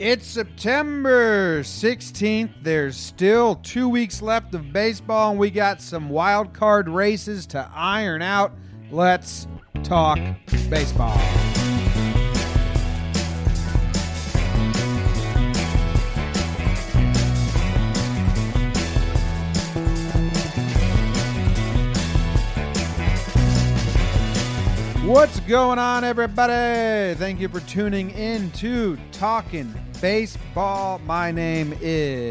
[0.00, 2.54] It's September 16th.
[2.62, 7.70] There's still two weeks left of baseball, and we got some wild card races to
[7.74, 8.54] iron out.
[8.90, 9.46] Let's
[9.82, 10.18] talk
[10.70, 11.20] baseball.
[25.10, 27.16] What's going on, everybody?
[27.18, 31.00] Thank you for tuning in to Talking Baseball.
[31.00, 32.28] My name is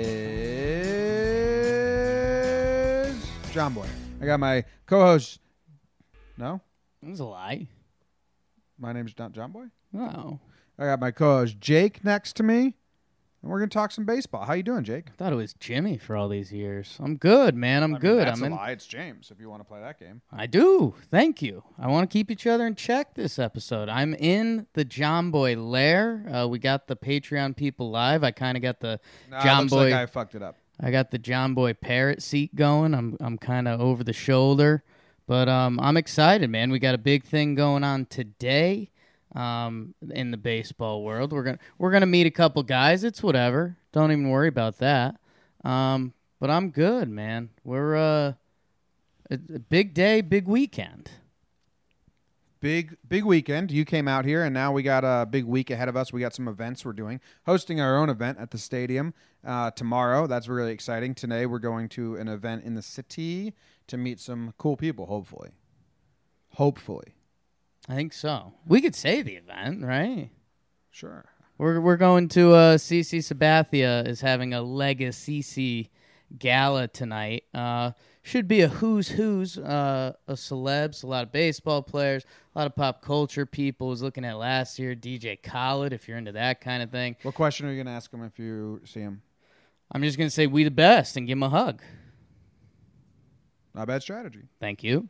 [3.51, 3.85] John Boy.
[4.21, 5.41] I got my co-host.
[6.37, 6.61] No,
[7.03, 7.67] That was a lie.
[8.77, 9.65] my name's not John Boy.
[9.91, 10.39] No,
[10.77, 12.75] I got my co-host Jake next to me,
[13.41, 14.45] and we're gonna talk some baseball.
[14.45, 15.05] How you doing, Jake?
[15.07, 16.97] I thought it was Jimmy for all these years.
[16.99, 17.83] I'm good, man.
[17.83, 18.27] I'm I mean, good.
[18.27, 18.51] That's I'm a in.
[18.53, 18.71] lie.
[18.71, 19.31] It's James.
[19.31, 20.93] If you want to play that game, I do.
[21.09, 21.63] Thank you.
[21.77, 23.87] I want to keep each other in check this episode.
[23.89, 26.25] I'm in the John Boy lair.
[26.31, 28.23] Uh, we got the Patreon people live.
[28.23, 28.99] I kind of got the
[29.29, 29.85] nah, John Boy.
[29.91, 30.55] like I fucked it up.
[30.81, 32.93] I got the John Boy parrot seat going.
[32.93, 34.83] I'm I'm kind of over the shoulder,
[35.27, 36.71] but um, I'm excited, man.
[36.71, 38.89] We got a big thing going on today,
[39.35, 41.31] um, in the baseball world.
[41.33, 43.03] We're gonna we're gonna meet a couple guys.
[43.03, 43.77] It's whatever.
[43.91, 45.15] Don't even worry about that.
[45.63, 47.49] Um, but I'm good, man.
[47.63, 48.33] We're uh,
[49.29, 51.11] a, a big day, big weekend.
[52.59, 53.71] big big weekend.
[53.71, 56.11] You came out here, and now we got a big week ahead of us.
[56.13, 59.13] We got some events we're doing, hosting our own event at the stadium
[59.45, 60.27] uh, tomorrow.
[60.27, 61.15] That's really exciting.
[61.15, 63.53] Today we're going to an event in the city
[63.87, 65.05] to meet some cool people.
[65.07, 65.51] Hopefully,
[66.55, 67.15] hopefully,
[67.89, 68.53] I think so.
[68.67, 70.29] We could say the event, right?
[70.91, 71.25] sure.
[71.57, 75.89] We're we're going to uh CC Sabathia is having a Legacy C
[76.37, 77.43] gala tonight.
[77.53, 77.91] Uh
[78.21, 82.23] should be a who's who's uh of celebs, a lot of baseball players,
[82.55, 83.87] a lot of pop culture people.
[83.87, 87.17] Was looking at last year DJ Khaled if you're into that kind of thing.
[87.23, 89.21] What question are you gonna ask him if you see him?
[89.91, 91.81] I'm just going to say we the best and give him a hug.
[93.73, 94.43] Not a bad strategy.
[94.59, 95.09] Thank you.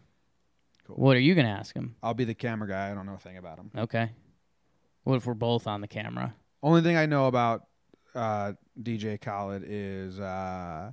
[0.90, 0.98] Cool.
[0.98, 1.96] What are you going to ask him?
[2.04, 2.92] I'll be the camera guy.
[2.92, 3.70] I don't know a thing about him.
[3.78, 4.10] Okay.
[5.04, 6.34] What if we're both on the camera?
[6.64, 7.66] Only thing I know about
[8.16, 10.92] uh, DJ Khaled is uh,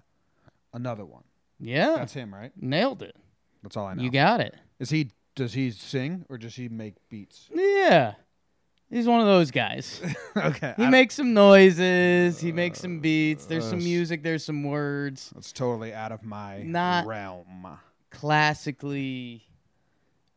[0.74, 1.24] another one.
[1.58, 1.94] Yeah.
[1.96, 2.52] That's him, right?
[2.60, 3.16] Nailed it.
[3.62, 4.02] That's all I know.
[4.02, 4.54] You got it.
[4.78, 5.10] Is he?
[5.34, 7.48] Does he sing or does he make beats?
[7.54, 8.14] Yeah.
[8.88, 10.00] He's one of those guys.
[10.36, 12.38] okay, He I- makes some noises.
[12.40, 13.44] He makes some beats.
[13.46, 14.22] There's some Uh, music.
[14.22, 15.32] There's some words.
[15.34, 17.66] That's totally out of my Not- realm.
[18.10, 19.42] Classically,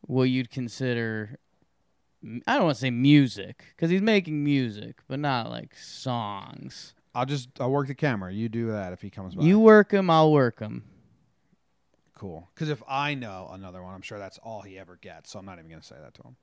[0.10, 1.38] what you'd consider.
[2.48, 6.96] I don't want to say music because he's making music, but not like songs.
[7.14, 8.34] I'll just I'll work the camera.
[8.34, 9.44] You do that if he comes by.
[9.44, 10.84] You work him, I'll work him.
[12.16, 12.50] cool?
[12.54, 15.32] Because if I know another one, I'm sure that's all he ever gets.
[15.32, 16.36] So I'm not even gonna say that to him.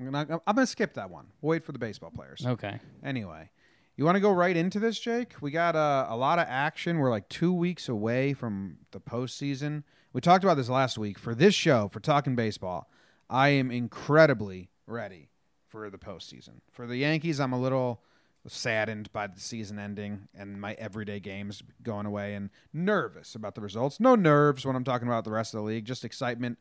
[0.00, 1.26] I'm gonna I'm gonna skip that one.
[1.42, 2.44] Wait for the baseball players.
[2.44, 2.80] Okay.
[3.04, 3.50] Anyway,
[3.96, 5.34] you want to go right into this, Jake?
[5.40, 6.98] We got uh, a lot of action.
[6.98, 9.84] We're like two weeks away from the postseason.
[10.16, 11.18] We talked about this last week.
[11.18, 12.88] For this show, for talking baseball,
[13.28, 15.28] I am incredibly ready
[15.68, 16.62] for the postseason.
[16.72, 18.00] For the Yankees, I'm a little
[18.46, 23.60] saddened by the season ending and my everyday games going away and nervous about the
[23.60, 24.00] results.
[24.00, 26.56] No nerves when I'm talking about the rest of the league, just excitement.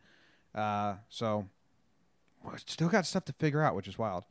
[0.54, 1.48] Uh, so,
[2.66, 4.26] still got stuff to figure out, which is wild.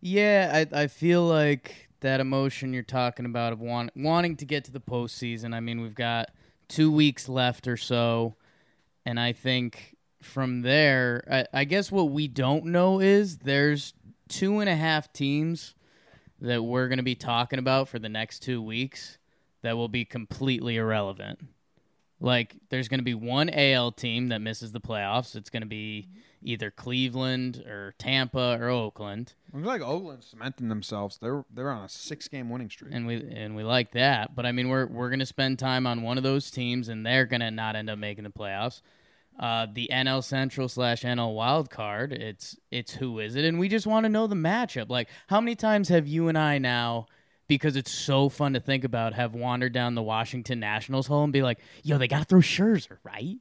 [0.00, 4.64] Yeah, I I feel like that emotion you're talking about of want, wanting to get
[4.64, 5.54] to the postseason.
[5.54, 6.30] I mean, we've got
[6.68, 8.36] two weeks left or so,
[9.04, 13.94] and I think from there, I, I guess what we don't know is there's
[14.28, 15.74] two and a half teams
[16.40, 19.18] that we're going to be talking about for the next two weeks
[19.62, 21.40] that will be completely irrelevant.
[22.20, 25.34] Like, there's going to be one AL team that misses the playoffs.
[25.34, 26.08] It's going to be
[26.42, 29.34] either Cleveland or Tampa or Oakland.
[29.52, 31.18] Looks like Oakland's cementing themselves.
[31.20, 32.92] They're they're on a six game winning streak.
[32.94, 34.34] and we and we like that.
[34.34, 37.26] But I mean, we're we're gonna spend time on one of those teams, and they're
[37.26, 38.80] gonna not end up making the playoffs.
[39.38, 42.12] Uh, the NL Central slash NL Wild Card.
[42.12, 44.90] It's it's who is it, and we just want to know the matchup.
[44.90, 47.06] Like, how many times have you and I now?
[47.48, 51.32] Because it's so fun to think about, have wandered down the Washington Nationals hole and
[51.32, 53.36] be like, "Yo, they got to throw Scherzer, right?"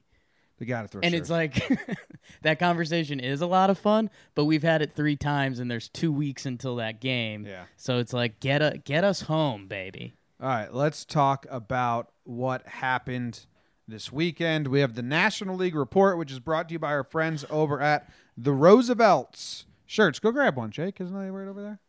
[0.62, 1.02] They got to throw.
[1.02, 1.68] And it's like
[2.44, 5.90] that conversation is a lot of fun, but we've had it three times, and there's
[5.90, 7.48] two weeks until that game.
[7.48, 7.64] Yeah.
[7.78, 10.14] So it's like get a, get us home, baby.
[10.40, 10.72] all right.
[10.72, 13.48] Let's talk about what happened
[13.88, 14.68] this weekend.
[14.68, 17.82] We have the National League report, which is brought to you by our friends over
[17.82, 18.08] at
[18.38, 20.20] the Roosevelts shirts.
[20.20, 21.02] Go grab one, Jake.
[21.02, 21.80] Isn't that right over there?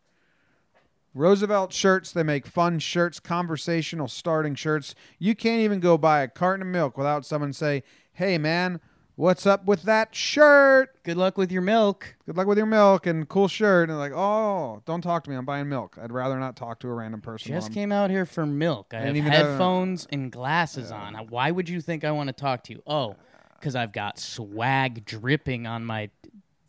[1.14, 2.10] Roosevelt shirts.
[2.10, 4.94] They make fun shirts, conversational starting shirts.
[5.18, 8.80] You can't even go buy a carton of milk without someone say, "Hey, man,
[9.14, 11.02] What's up with that shirt?
[11.04, 12.16] Good luck with your milk.
[12.24, 13.90] Good luck with your milk and cool shirt.
[13.90, 15.36] And like, oh, don't talk to me.
[15.36, 15.98] I'm buying milk.
[16.02, 17.52] I'd rather not talk to a random person.
[17.52, 18.88] while Just I'm- came out here for milk.
[18.92, 21.14] I have didn't even have a- headphones and glasses on.
[21.28, 22.82] Why would you think I want to talk to you?
[22.86, 23.16] Oh,
[23.60, 26.08] because I've got swag dripping on my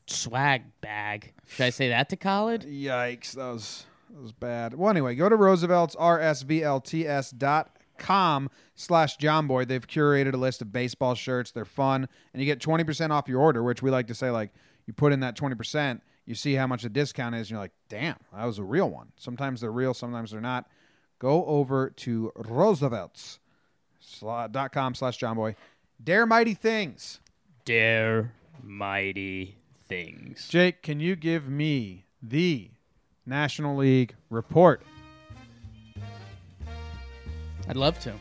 [0.08, 1.34] swag bag.
[1.48, 2.66] Should I say that to college?
[2.66, 4.74] Yikes, that was that was bad.
[4.74, 9.66] Well, anyway, go to Roosevelt's rsvlts dot com slash John Boy.
[9.66, 11.52] They've curated a list of baseball shirts.
[11.52, 14.30] They're fun, and you get twenty percent off your order, which we like to say
[14.30, 14.52] like
[14.86, 17.60] you put in that twenty percent, you see how much the discount is, and you're
[17.60, 19.12] like, damn, that was a real one.
[19.18, 20.68] Sometimes they're real, sometimes they're not.
[21.20, 23.40] Go over to Roosevelt's
[24.22, 25.56] dot com slash John Boy.
[26.04, 27.22] Dare mighty things.
[27.64, 29.56] Dare mighty
[29.88, 30.48] things.
[30.50, 32.72] Jake, can you give me the
[33.26, 34.84] National League report?
[37.68, 38.14] I'd love to.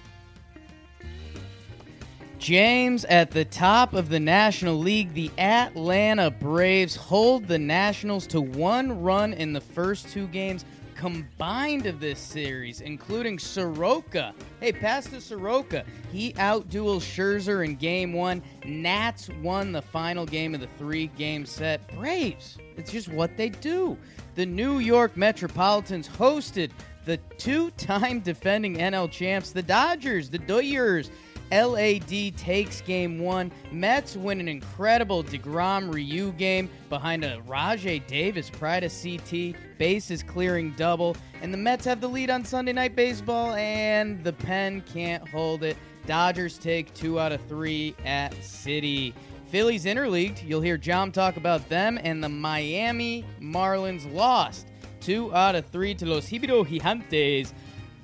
[2.39, 8.41] James, at the top of the National League, the Atlanta Braves hold the Nationals to
[8.41, 10.65] one run in the first two games
[11.03, 14.35] combined of this series, including Soroka.
[14.61, 15.85] Hey, pass to Soroka.
[16.13, 18.43] He outduels Scherzer in game one.
[18.65, 21.93] Nats won the final game of the three game set.
[21.97, 23.97] Braves, it's just what they do.
[24.35, 26.71] The New York Metropolitans hosted
[27.05, 31.11] the two time defending NL champs, the Dodgers, the Dodgers.
[31.53, 33.53] LAD takes game one.
[33.71, 40.23] Mets win an incredible DeGrom Ryu game behind a Rajay Davis pride of CT, bases
[40.23, 41.15] clearing double.
[41.43, 45.63] And the Mets have the lead on Sunday Night Baseball, and the pen can't hold
[45.63, 45.77] it.
[46.07, 49.15] Dodgers take two out of three at City.
[49.49, 50.49] Phillies interleagued.
[50.49, 54.69] You'll hear John talk about them, and the Miami Marlins lost
[55.03, 57.53] two out of three to Los Hibiro Gigantes.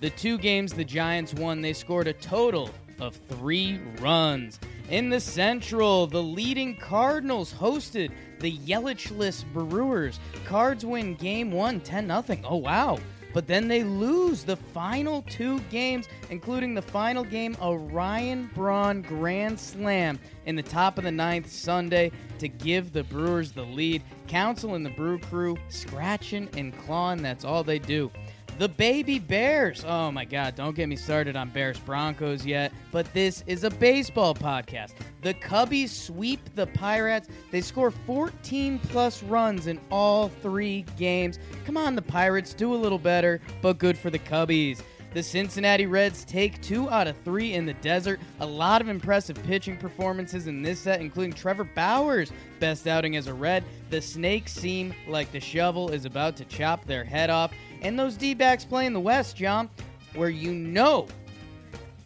[0.01, 4.59] The two games the Giants won, they scored a total of three runs.
[4.91, 8.11] In the Central, the leading Cardinals hosted
[8.41, 10.19] the Yelichless Brewers.
[10.45, 12.41] Cards win game one, 10 0.
[12.45, 12.99] Oh, wow.
[13.33, 19.03] But then they lose the final two games, including the final game, a Ryan Braun
[19.03, 24.03] Grand Slam in the top of the ninth Sunday to give the Brewers the lead.
[24.27, 28.11] Counsell and the Brew Crew scratching and clawing, that's all they do.
[28.59, 29.85] The Baby Bears.
[29.87, 33.71] Oh my God, don't get me started on Bears Broncos yet, but this is a
[33.71, 34.95] baseball podcast.
[35.23, 37.29] The Cubbies sweep the Pirates.
[37.53, 41.39] They score 14 plus runs in all three games.
[41.67, 44.83] Come on, the Pirates, do a little better, but good for the Cubbies.
[45.15, 48.21] The Cincinnati Reds take two out of three in the desert.
[48.41, 53.27] A lot of impressive pitching performances in this set, including Trevor Bauer's best outing as
[53.27, 53.65] a Red.
[53.89, 57.53] The Snakes seem like the shovel is about to chop their head off.
[57.83, 59.71] And those D backs play in the West, John,
[60.15, 61.07] where you know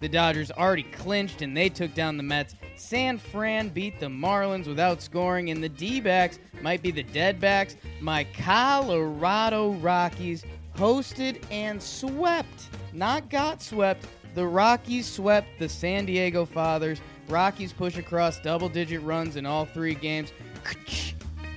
[0.01, 2.57] the Dodgers already clinched and they took down the Mets.
[2.77, 7.39] San Fran beat the Marlins without scoring, and the D backs might be the dead
[7.39, 7.77] backs.
[8.01, 10.45] My Colorado Rockies
[10.77, 14.07] hosted and swept, not got swept.
[14.35, 17.01] The Rockies swept the San Diego Fathers.
[17.29, 20.33] Rockies push across double digit runs in all three games.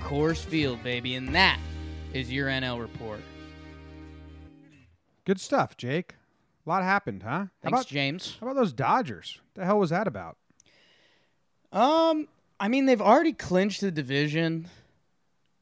[0.02, 1.16] Coors Field, baby.
[1.16, 1.60] And that
[2.14, 3.22] is your NL report.
[5.25, 6.16] Good stuff, Jake.
[6.66, 7.30] A lot happened, huh?
[7.30, 8.38] How Thanks, about, James.
[8.39, 9.39] how about those Dodgers?
[9.54, 10.38] What the hell was that about?
[11.72, 12.27] Um,
[12.60, 14.68] I mean, they've already clinched the division,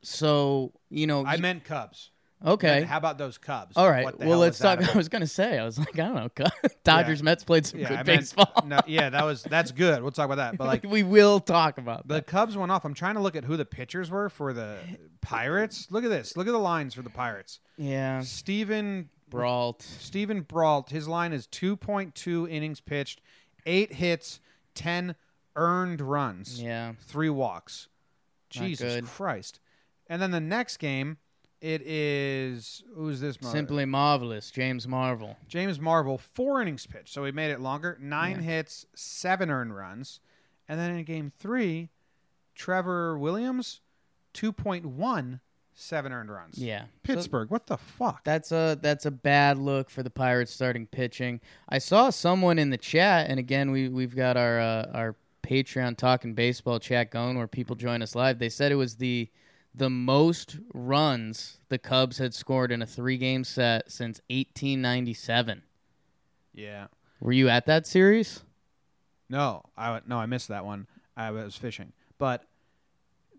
[0.02, 1.26] so you know.
[1.26, 2.12] I meant Cubs.
[2.46, 2.84] okay.
[2.84, 3.76] How about those Cubs?
[3.76, 4.18] All right.
[4.20, 4.82] Well, let's talk.
[4.94, 5.58] I was gonna say.
[5.58, 6.46] I was like, I don't know.
[6.84, 8.64] Dodgers Mets played some Yeah, good I meant- baseball.
[8.66, 10.02] no, yeah, that was that's good.
[10.04, 10.58] We'll talk about that.
[10.58, 12.28] But like we will talk about the that.
[12.28, 12.86] Cubs went off.
[12.86, 14.78] I'm trying to look at who the pitchers were for the
[15.22, 15.88] Pirates.
[15.90, 16.38] Look at this.
[16.38, 17.60] Look at the lines for the Pirates.
[17.78, 19.82] Yeah, Steven Brault.
[19.82, 23.22] Steven Brault, his line is 2.2 innings pitched,
[23.66, 24.40] 8 hits,
[24.76, 25.16] 10
[25.56, 26.62] earned runs.
[26.62, 26.94] Yeah.
[27.08, 27.88] three walks.
[28.56, 29.06] Not Jesus good.
[29.06, 29.60] Christ.
[30.08, 31.18] And then the next game,
[31.62, 33.42] it is who's this?
[33.42, 35.38] mo- Simply marvelous, James Marvel.
[35.48, 37.98] James Marvel, four innings pitched, so he made it longer.
[38.02, 40.20] Nine hits, seven earned runs,
[40.68, 41.90] and then in game three,
[42.54, 43.80] Trevor Williams,
[44.34, 45.40] 2.1,
[45.76, 46.58] seven earned runs.
[46.58, 48.24] Yeah, Pittsburgh, what the fuck?
[48.24, 51.42] that's a that's a bad look for the Pirates starting pitching.
[51.70, 55.98] I saw someone in the chat, and again, we we've got our uh, our Patreon
[55.98, 58.40] talking baseball chat going where people join us live.
[58.40, 59.30] They said it was the
[59.76, 65.64] the most runs the Cubs had scored in a three game set since 1897.
[66.54, 66.88] yeah.
[67.20, 68.44] Were you at that series?
[69.30, 70.88] No, I no, I missed that one.
[71.16, 72.44] I was fishing, but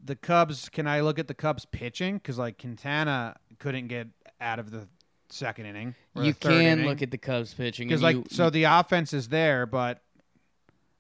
[0.05, 0.69] the Cubs.
[0.69, 2.17] Can I look at the Cubs pitching?
[2.19, 4.09] Because like Quintana couldn't get
[4.41, 4.87] out of the
[5.31, 5.95] second inning.
[6.15, 6.87] You can inning.
[6.87, 10.01] look at the Cubs pitching because like you- so the offense is there, but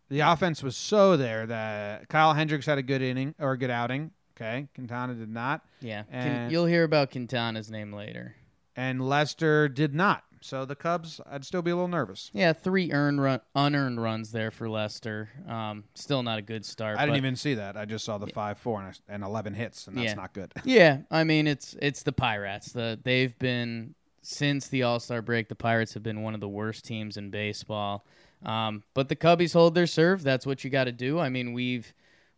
[0.09, 3.71] the offense was so there that Kyle Hendricks had a good inning or a good
[3.71, 4.11] outing.
[4.37, 8.35] Okay, Quintana did not, Yeah, And- Can, you'll hear about Quintana's name later.
[8.75, 10.25] and Lester did not.
[10.45, 12.31] So the Cubs, I'd still be a little nervous.
[12.35, 15.31] Yeah, three earned run, unearned runs there for Lester.
[15.49, 16.99] Um, still not a good start.
[16.99, 17.79] I didn't even see that.
[17.79, 20.15] I just saw the five, four, and, and eleven hits, and that's Yeah.
[20.15, 20.53] not good.
[20.65, 22.73] Yeah, I mean it's it's the Pirates.
[22.73, 25.49] The they've been since the All Star break.
[25.49, 28.05] The Pirates have been one of the worst teams in baseball.
[28.45, 30.23] Um, but the Cubbies hold their serve.
[30.23, 31.19] That's what you got to do.
[31.21, 31.95] I mean we've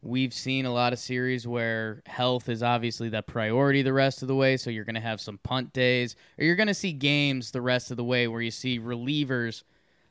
[0.06, 4.28] we've seen a lot of series where health is obviously the priority the rest of
[4.28, 4.56] the way.
[4.56, 7.60] So you're going to have some punt days, or you're going to see games the
[7.60, 9.62] rest of the way where you see relievers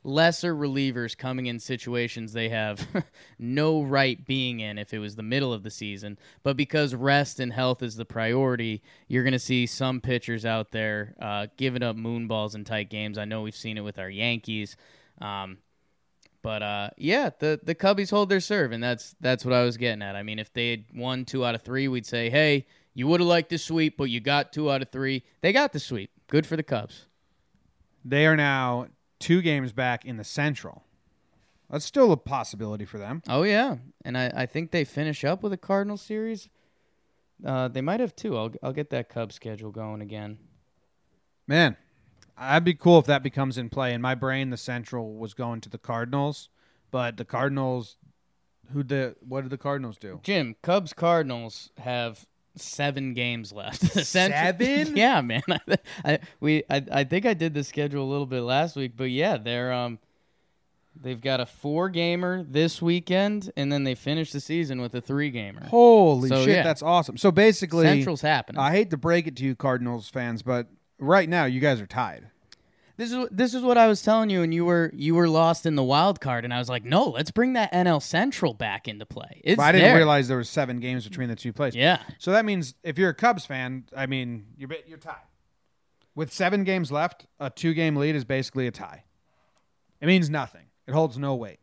[0.05, 2.87] lesser relievers coming in situations they have
[3.39, 6.17] no right being in if it was the middle of the season.
[6.43, 10.71] But because rest and health is the priority, you're going to see some pitchers out
[10.71, 13.17] there uh, giving up moonballs in tight games.
[13.17, 14.77] I know we've seen it with our Yankees.
[15.19, 15.57] Um,
[16.45, 19.77] but uh, yeah, the the Cubbies hold their serve, and that's that's what I was
[19.77, 20.15] getting at.
[20.15, 23.19] I mean, if they had won two out of three, we'd say, hey, you would
[23.19, 25.23] have liked the sweep, but you got two out of three.
[25.41, 26.11] They got the sweep.
[26.27, 27.07] Good for the Cubs.
[28.05, 30.83] They are now two games back in the Central.
[31.67, 33.23] That's still a possibility for them.
[33.27, 36.47] Oh yeah, and I, I think they finish up with a Cardinal series.
[37.43, 38.37] Uh, they might have two.
[38.37, 40.37] I'll I'll get that Cubs schedule going again.
[41.47, 41.75] Man,
[42.37, 43.93] I'd be cool if that becomes in play.
[43.93, 46.49] In my brain, the Central was going to the Cardinals,
[46.91, 47.97] but the Cardinals,
[48.73, 50.19] who the what did the Cardinals do?
[50.23, 52.25] Jim, Cubs Cardinals have
[52.55, 53.81] seven games left.
[54.05, 54.95] Seven?
[54.95, 55.43] yeah, man.
[55.49, 58.93] I, I we I, I think I did the schedule a little bit last week,
[58.95, 59.99] but yeah, they're um
[60.99, 65.01] they've got a four gamer this weekend, and then they finish the season with a
[65.01, 65.65] three gamer.
[65.67, 66.63] Holy So, shit, yeah.
[66.63, 67.17] that's awesome.
[67.17, 68.59] So basically, Central's happening.
[68.59, 70.67] I hate to break it to you, Cardinals fans, but
[70.99, 72.29] right now you guys are tied.
[72.97, 75.65] This is this is what I was telling you, and you were you were lost
[75.65, 78.87] in the wild card, and I was like, no, let's bring that NL Central back
[78.87, 79.41] into play.
[79.43, 79.95] It's But I didn't there.
[79.97, 81.75] realize there was seven games between the two places.
[81.75, 85.17] Yeah, So that means if you're a Cubs fan, I mean, you're ba- you're tied.
[86.15, 89.03] With seven games left, a two game lead is basically a tie.
[89.99, 90.67] It means nothing.
[90.87, 91.59] It holds no weight.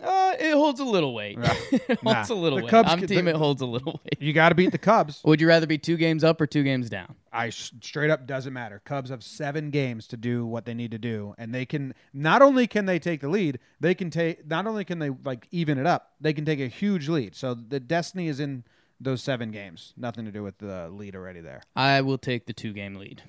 [0.00, 1.38] uh, it holds a little weight.
[1.72, 2.34] it holds Nah.
[2.34, 2.70] a little The weight.
[2.70, 3.24] Cubs I'm could- team.
[3.24, 4.22] the- it holds a little weight.
[4.22, 5.20] You got to beat the Cubs.
[5.24, 7.16] Would you rather be two games up or two games down?
[7.32, 8.82] I straight up doesn't matter.
[8.84, 12.42] Cubs have seven games to do what they need to do, and they can not
[12.42, 15.78] only can they take the lead, they can take not only can they like even
[15.78, 17.34] it up, they can take a huge lead.
[17.34, 18.64] So the destiny is in
[19.00, 19.94] those seven games.
[19.96, 21.62] Nothing to do with the lead already there.
[21.74, 23.22] I will take the two game lead.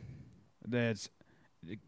[0.68, 1.10] That's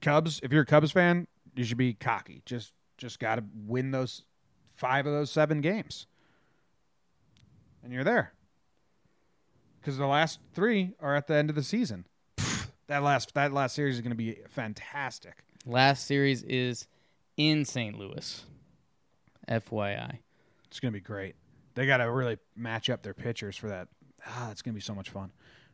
[0.02, 0.40] Cubs.
[0.42, 2.42] If you're a Cubs fan, you should be cocky.
[2.46, 4.24] Just just got to win those
[4.66, 6.08] five of those seven games,
[7.84, 8.35] and you're there.
[9.86, 12.08] Because the last three are at the end of the season.
[12.88, 15.44] That last that last series is going to be fantastic.
[15.66, 16.88] Last series is
[17.36, 17.98] in St.
[17.98, 18.46] Louis.
[19.50, 20.20] FYI.
[20.68, 21.34] It's going to be great.
[21.74, 23.88] They got to really match up their pitchers for that.
[24.28, 25.32] Ah, it's going to be so much fun.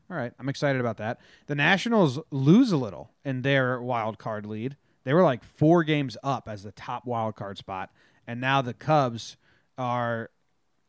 [0.10, 1.20] All right, I'm excited about that.
[1.48, 4.78] The Nationals lose a little in their wild card lead.
[5.04, 7.92] They were like four games up as the top wild card spot,
[8.26, 9.36] and now the Cubs
[9.78, 10.30] are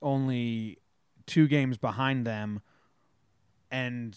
[0.01, 0.79] only
[1.27, 2.63] two games behind them.
[3.73, 4.17] And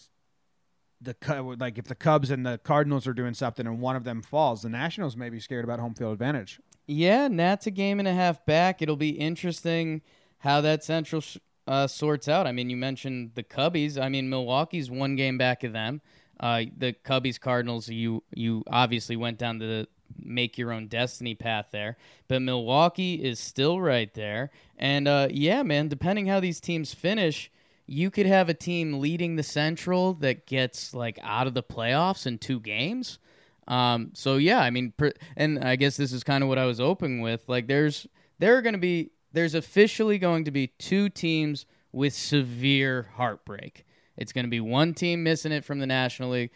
[1.01, 1.15] the
[1.59, 4.61] like if the Cubs and the Cardinals are doing something and one of them falls,
[4.61, 6.59] the Nationals may be scared about home field advantage.
[6.87, 8.81] Yeah, Nats a game and a half back.
[8.81, 10.01] It'll be interesting
[10.39, 11.23] how that Central
[11.67, 12.45] uh, sorts out.
[12.45, 13.99] I mean, you mentioned the Cubbies.
[13.99, 16.01] I mean, Milwaukee's one game back of them.
[16.39, 17.89] Uh, the Cubbies Cardinals.
[17.89, 21.97] You you obviously went down the make your own destiny path there,
[22.27, 24.51] but Milwaukee is still right there.
[24.77, 27.51] And uh, yeah, man, depending how these teams finish.
[27.87, 32.25] You could have a team leading the Central that gets like out of the playoffs
[32.25, 33.19] in two games.
[33.67, 36.65] Um, so yeah, I mean, per, and I guess this is kind of what I
[36.65, 37.47] was open with.
[37.47, 38.07] Like, there's
[38.39, 43.85] there are going to be there's officially going to be two teams with severe heartbreak.
[44.17, 46.51] It's going to be one team missing it from the National League.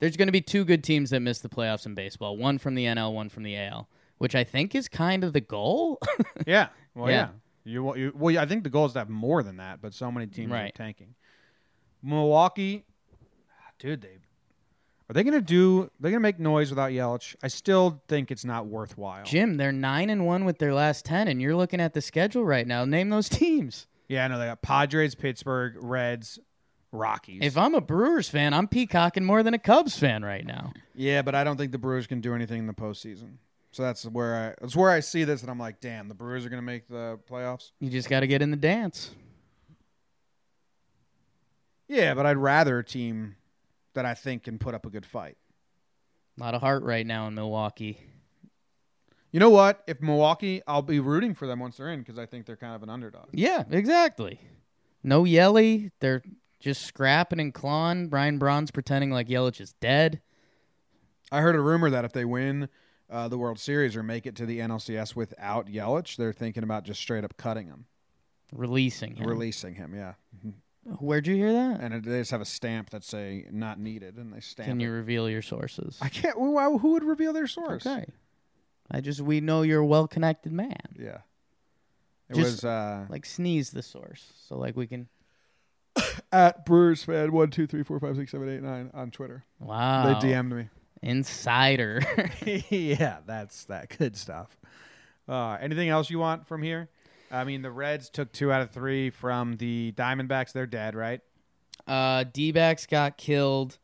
[0.00, 2.36] There's going to be two good teams that miss the playoffs in baseball.
[2.36, 3.88] One from the NL, one from the AL,
[4.18, 5.98] which I think is kind of the goal.
[6.46, 6.68] Yeah.
[6.94, 7.16] Well, yeah.
[7.16, 7.28] Yeah.
[7.64, 9.80] You, wa- you well, yeah, I think the goal is to have more than that,
[9.80, 11.14] but so many teams are tanking.
[12.02, 12.84] Milwaukee,
[13.78, 14.18] dude, they
[15.08, 15.90] are they going to do?
[16.00, 17.36] They're going to make noise without Yelich.
[17.42, 19.24] I still think it's not worthwhile.
[19.24, 22.44] Jim, they're nine and one with their last ten, and you're looking at the schedule
[22.44, 22.84] right now.
[22.84, 23.86] Name those teams.
[24.08, 26.38] Yeah, I know they got Padres, Pittsburgh, Reds,
[26.92, 27.40] Rockies.
[27.42, 30.72] If I'm a Brewers fan, I'm peacocking more than a Cubs fan right now.
[30.94, 33.36] yeah, but I don't think the Brewers can do anything in the postseason.
[33.74, 36.46] So that's where I that's where I see this, and I'm like, damn, the Brewers
[36.46, 37.72] are going to make the playoffs.
[37.80, 39.10] You just got to get in the dance.
[41.88, 43.34] Yeah, but I'd rather a team
[43.94, 45.36] that I think can put up a good fight.
[46.38, 47.98] A lot of heart right now in Milwaukee.
[49.32, 49.82] You know what?
[49.88, 52.76] If Milwaukee, I'll be rooting for them once they're in because I think they're kind
[52.76, 53.26] of an underdog.
[53.32, 54.38] Yeah, exactly.
[55.02, 55.90] No Yelly.
[55.98, 56.22] They're
[56.60, 58.06] just scrapping and clawing.
[58.06, 60.22] Brian Braun's pretending like Yelich is dead.
[61.32, 62.68] I heard a rumor that if they win
[63.10, 66.84] uh, the World Series or make it to the NLCS without Yelich, they're thinking about
[66.84, 67.86] just straight up cutting him,
[68.52, 69.26] Releasing him.
[69.28, 69.94] releasing him.
[69.94, 70.14] Yeah,
[71.00, 71.80] Where'd you hear that?
[71.80, 74.68] and it- they just have a stamp that say not needed, and they stamp.
[74.68, 74.84] Can it.
[74.84, 75.98] you reveal your sources?
[76.00, 76.34] I can't.
[76.36, 77.86] Who, who would reveal their source?
[77.86, 78.04] Okay.
[78.90, 80.76] I just we know you're a well connected man.
[80.98, 81.18] Yeah.
[82.28, 84.32] It Just- was uh, Like sneeze the source.
[84.48, 85.08] So like we can
[86.32, 89.44] at Brewers fan one two three four five six seven eight nine on Twitter.
[89.60, 90.18] Wow.
[90.20, 90.68] They DM'd me.
[91.02, 92.02] Insider.
[92.70, 94.56] yeah, that's that good stuff.
[95.28, 96.88] Uh, anything else you want from here?
[97.30, 100.52] I mean, the Reds took two out of three from the Diamondbacks.
[100.52, 101.20] They're dead, right?
[101.86, 103.78] uh D backs got killed.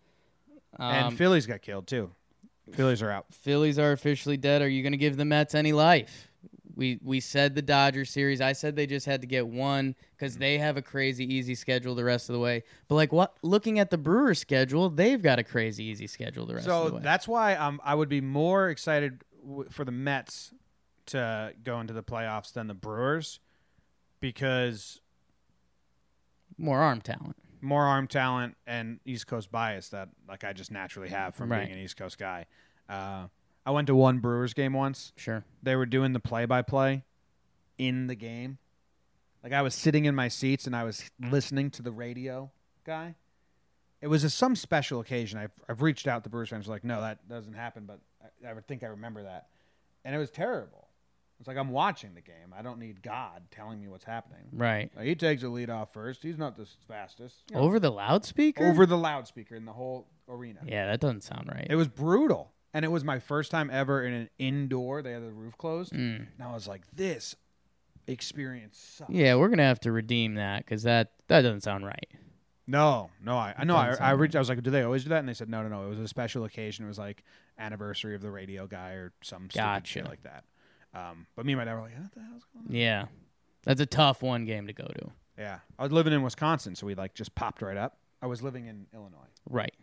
[0.79, 2.11] Um, and Phillies got killed too.
[2.73, 3.27] Phillies are out.
[3.33, 4.63] Phillies are officially dead.
[4.63, 6.30] Are you going to give the Mets any life?
[6.81, 8.41] We we said the Dodgers series.
[8.41, 11.95] I said they just had to get one because they have a crazy easy schedule
[11.95, 12.63] the rest of the way.
[12.89, 13.37] But like what?
[13.43, 16.89] Looking at the Brewers schedule, they've got a crazy easy schedule the rest of So
[16.89, 17.01] the way.
[17.03, 20.55] that's why um, I would be more excited w- for the Mets
[21.07, 23.41] to go into the playoffs than the Brewers
[24.21, 25.03] because
[26.57, 27.37] More arm talent.
[27.61, 31.67] more arm talent and East Coast bias that like I just naturally have from Right.
[31.67, 32.47] being an East Coast guy.
[32.89, 33.27] Uh,
[33.67, 35.13] I went to one Brewers game once.
[35.17, 35.45] Sure.
[35.63, 37.05] They were doing the play-by-play
[37.79, 38.59] in the game.
[39.43, 42.51] Like I was sitting in my seats and I was listening to the radio
[42.85, 43.15] guy.
[44.03, 45.39] It was a, some special occasion.
[45.39, 48.01] I've, I've reached out to Brewers fans like, no, that doesn't happen, but
[48.45, 49.49] I, I would think I remember that,
[50.07, 50.89] and it was terrible.
[51.39, 52.55] It's like I'm watching the game.
[52.59, 54.43] I don't need God telling me what's happening.
[54.53, 54.91] Right.
[54.95, 56.23] Like, he takes the lead off first.
[56.23, 57.37] He's not the fastest.
[57.51, 58.65] You know, Over the loudspeaker.
[58.67, 60.61] over the loudspeaker in the whole arena.
[60.67, 61.67] Yeah, that doesn't sound right.
[61.69, 62.53] It was brutal.
[62.73, 65.03] And it was my first time ever in an indoor.
[65.03, 65.93] They had the roof closed.
[65.93, 66.27] Mm.
[66.39, 67.35] And I was like, this
[68.07, 69.11] experience sucks.
[69.13, 72.07] Yeah, we're gonna have to redeem that because that that doesn't sound right.
[72.67, 73.75] No, no, I, I know.
[73.75, 74.37] I, I reached.
[74.37, 75.19] I was like, do they always do that?
[75.19, 75.87] And they said, no, no, no.
[75.87, 76.85] It was a special occasion.
[76.85, 77.25] It was like
[77.59, 79.87] anniversary of the radio guy or some stupid Gotcha.
[79.93, 80.45] shit like that.
[80.95, 82.73] Um, but me and my dad were like, what the hell's going on?
[82.75, 83.07] Yeah,
[83.65, 85.11] that's a tough one game to go to.
[85.37, 87.99] Yeah, I was living in Wisconsin, so we like just popped right up.
[88.23, 89.75] I was living in Illinois, Right.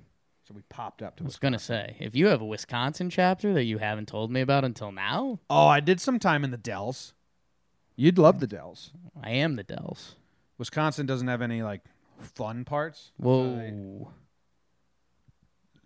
[0.48, 1.48] So we popped up to I was Wisconsin.
[1.52, 4.92] gonna say if you have a Wisconsin chapter that you haven't told me about until
[4.92, 7.14] now, Oh, I did some time in the Dells.
[7.96, 8.92] You'd love the Dells.
[9.22, 10.16] I am the Dells.
[10.58, 11.82] Wisconsin doesn't have any like
[12.20, 13.12] fun parts.
[13.18, 14.12] Whoa.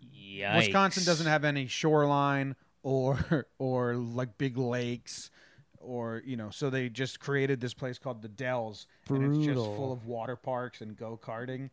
[0.04, 0.56] Yikes.
[0.56, 5.30] Wisconsin doesn't have any shoreline or or like big lakes
[5.78, 9.58] or you know so they just created this place called the Dells and it's just
[9.58, 11.70] full of water parks and go karting.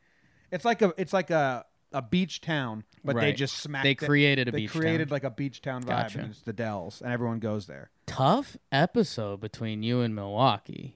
[0.51, 3.35] It's like a it's like a a beach town, but they Right.
[3.35, 5.13] just smacked They it- created a they beach created town.
[5.15, 6.19] like a beach town vibe Gotcha.
[6.19, 7.89] and it's the Dells and everyone goes there.
[8.05, 10.95] tough episode between you and Milwaukee.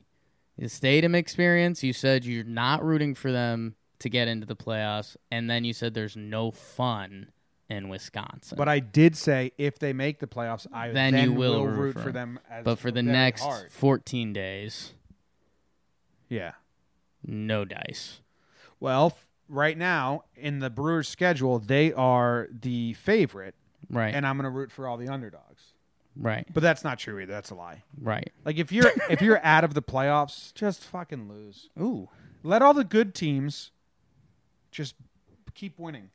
[0.57, 5.15] The stadium experience, you said you're not rooting for them to get into the playoffs,
[5.31, 7.31] and then you said there's no fun
[7.69, 8.55] in Wisconsin.
[8.57, 11.93] But I did say if they make the playoffs, I Then then, you will root
[11.93, 12.35] for them.
[12.35, 12.39] them.
[12.51, 13.71] As but for the very next hard.
[13.71, 14.93] 14 days,
[16.29, 16.51] yeah.
[17.25, 18.19] no dice.
[18.79, 23.55] Well, f- right now in the Brewers' schedule, they are the favorite,
[23.89, 24.13] Right.
[24.13, 25.61] and I'm going to root for all the underdogs.
[26.15, 26.45] right.
[26.53, 27.31] But that's not true either.
[27.31, 27.83] That's a lie.
[28.01, 28.31] Right.
[28.45, 31.69] Like if you're if you're out of the playoffs, just fucking lose.
[31.79, 32.09] Ooh.
[32.43, 33.71] Let all the good teams
[34.71, 34.95] just
[35.53, 36.09] keep winning.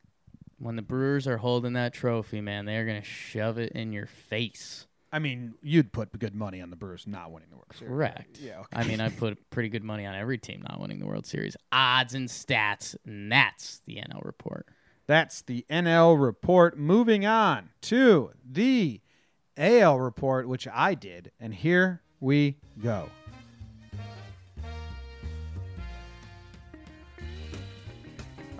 [0.58, 4.06] When the Brewers are holding that trophy, man, they're going to shove it in your
[4.06, 4.87] face.
[5.12, 7.90] I mean, you'd put good money on the Brewers not winning the World Series.
[7.92, 8.38] Correct.
[8.40, 8.60] Yeah.
[8.60, 8.68] Okay.
[8.72, 11.56] I mean, I put pretty good money on every team not winning the World Series.
[11.72, 14.66] Odds and stats, and that's the NL report.
[15.06, 16.78] That's the NL report.
[16.78, 19.00] Moving on to the
[19.56, 23.08] AL report, which I did, and here we go.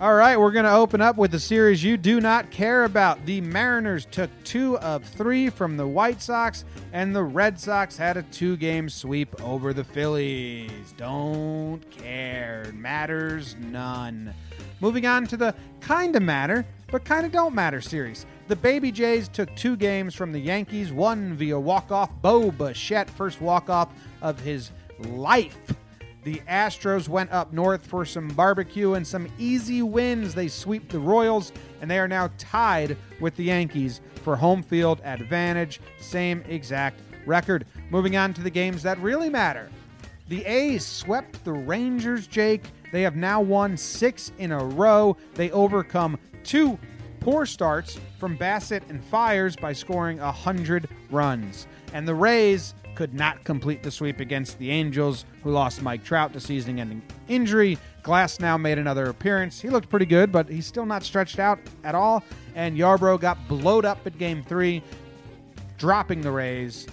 [0.01, 3.25] All right, we're going to open up with the series you do not care about.
[3.25, 8.15] The Mariners took two of three from the White Sox, and the Red Sox had
[8.15, 10.93] a two game sweep over the Phillies.
[10.95, 12.71] Don't care.
[12.73, 14.33] Matters none.
[14.79, 18.25] Moving on to the kind of matter, but kind of don't matter series.
[18.47, 22.09] The Baby Jays took two games from the Yankees, one via walk off.
[22.21, 23.89] Bo Bichette, first walk off
[24.21, 24.71] of his
[25.09, 25.57] life.
[26.23, 30.35] The Astros went up north for some barbecue and some easy wins.
[30.35, 35.01] They sweep the Royals, and they are now tied with the Yankees for home field
[35.05, 35.79] advantage.
[35.99, 37.65] Same exact record.
[37.89, 39.69] Moving on to the games that really matter.
[40.27, 42.63] The A's swept the Rangers, Jake.
[42.91, 45.15] They have now won six in a row.
[45.35, 46.77] They overcome two
[47.19, 51.67] poor starts from Bassitt and Fiers by scoring 100 runs.
[51.93, 56.33] And the Rays could not complete the sweep against the Angels, who lost Mike Trout
[56.33, 57.77] to season ending injury.
[58.03, 59.61] Glasnow made another appearance.
[59.61, 62.25] He looked pretty good, but he's still not stretched out at all.
[62.55, 64.83] And Yarbrough got blowed up at game three,
[65.77, 66.87] dropping the Rays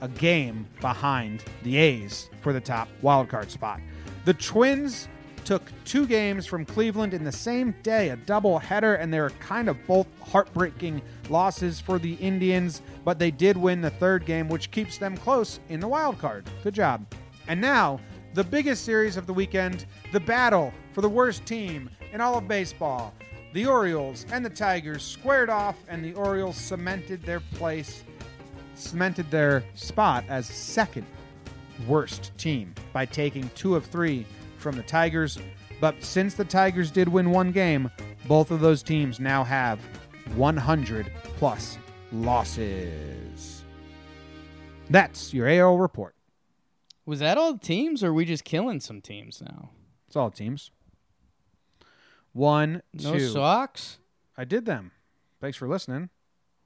[0.00, 3.78] a game behind the A's for the top wildcard spot.
[4.24, 5.06] The Twins
[5.44, 9.30] took two games from Cleveland in the same day, a double header, and they were
[9.30, 14.48] kind of both heartbreaking losses for the Indians, but they did win the third game,
[14.48, 16.44] which keeps them close in the wild card.
[16.62, 17.06] Good job.
[17.48, 18.00] And now,
[18.34, 22.48] the biggest series of the weekend, the battle for the worst team in all of
[22.48, 23.12] baseball.
[23.52, 28.04] The Orioles and the Tigers squared off, and the Orioles cemented their place,
[28.74, 31.06] cemented their spot as second
[31.86, 34.24] worst team by taking two of three
[34.62, 35.38] from the Tigers.
[35.80, 37.90] But since the Tigers did win one game,
[38.26, 39.80] both of those teams now have
[40.36, 41.78] 100 plus
[42.12, 43.64] losses.
[44.88, 46.14] That's your AL report.
[47.04, 49.70] Was that all teams, or are we just killing some teams now?
[50.06, 50.70] It's all teams.
[52.32, 53.28] One, No two.
[53.28, 53.98] Sox?
[54.36, 54.92] I did them.
[55.40, 56.10] Thanks for listening.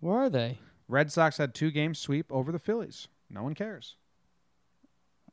[0.01, 0.59] Where are they?
[0.89, 3.09] Red Sox had two game sweep over the Phillies.
[3.31, 3.97] No one cares.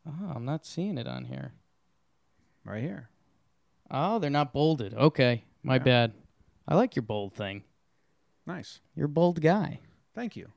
[0.08, 1.54] Oh, I'm not seeing it on here.
[2.66, 3.10] Right here.
[3.92, 4.94] Oh, they're not bolded.
[4.94, 5.80] Okay, my Yeah.
[5.80, 6.14] bad.
[6.68, 7.64] I like your bold thing.
[8.46, 8.80] Nice.
[8.96, 9.80] You're a bold guy.
[10.16, 10.52] Thank you.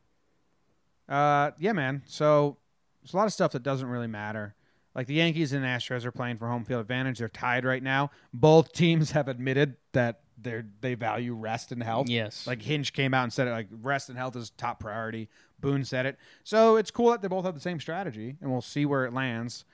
[1.08, 2.02] Uh, yeah, man.
[2.06, 2.58] So
[3.02, 4.54] there's a lot of stuff that doesn't really matter.
[4.94, 7.18] Like the Yankees and Astros are playing for home field advantage.
[7.18, 8.10] They're tied right now.
[8.32, 12.08] Both teams have admitted that they they value rest and health.
[12.08, 12.46] Yes.
[12.46, 13.50] Like Hinch came out and said it.
[13.50, 15.28] Like rest and health is top priority.
[15.60, 16.18] Boone said it.
[16.44, 19.12] So it's cool that they both have the same strategy, and we'll see where it
[19.12, 19.64] lands.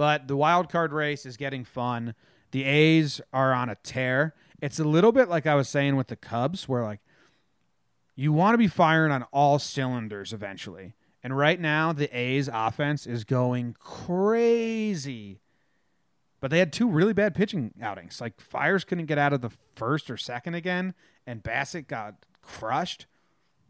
[0.00, 2.14] But the wild card race is getting fun.
[2.52, 4.34] The A's are on a tear.
[4.62, 7.00] It's a little bit like I was saying with the Cubs, where like
[8.16, 10.94] you want to be firing on all cylinders eventually.
[11.22, 15.42] And right now, the A's offense is going crazy.
[16.40, 18.22] But they had two really bad pitching outings.
[18.22, 20.94] Like Fiers couldn't get out of the first or second again,
[21.26, 23.04] and Bassitt got crushed.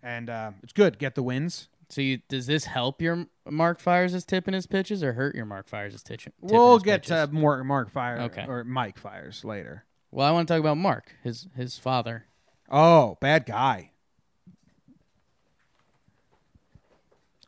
[0.00, 1.00] And uh, it's good.
[1.00, 1.68] Get the wins.
[1.90, 5.44] So you, does this help your Mark Fires is tipping his pitches, or hurt your
[5.44, 6.32] Mark Fires is tipping?
[6.40, 7.28] we'll get pitches?
[7.28, 8.46] to more Mark Fires Okay.
[8.48, 9.84] or Mike Fires later.
[10.10, 12.26] Well, I want to talk about Mark, his his father.
[12.70, 13.90] Oh, bad guy.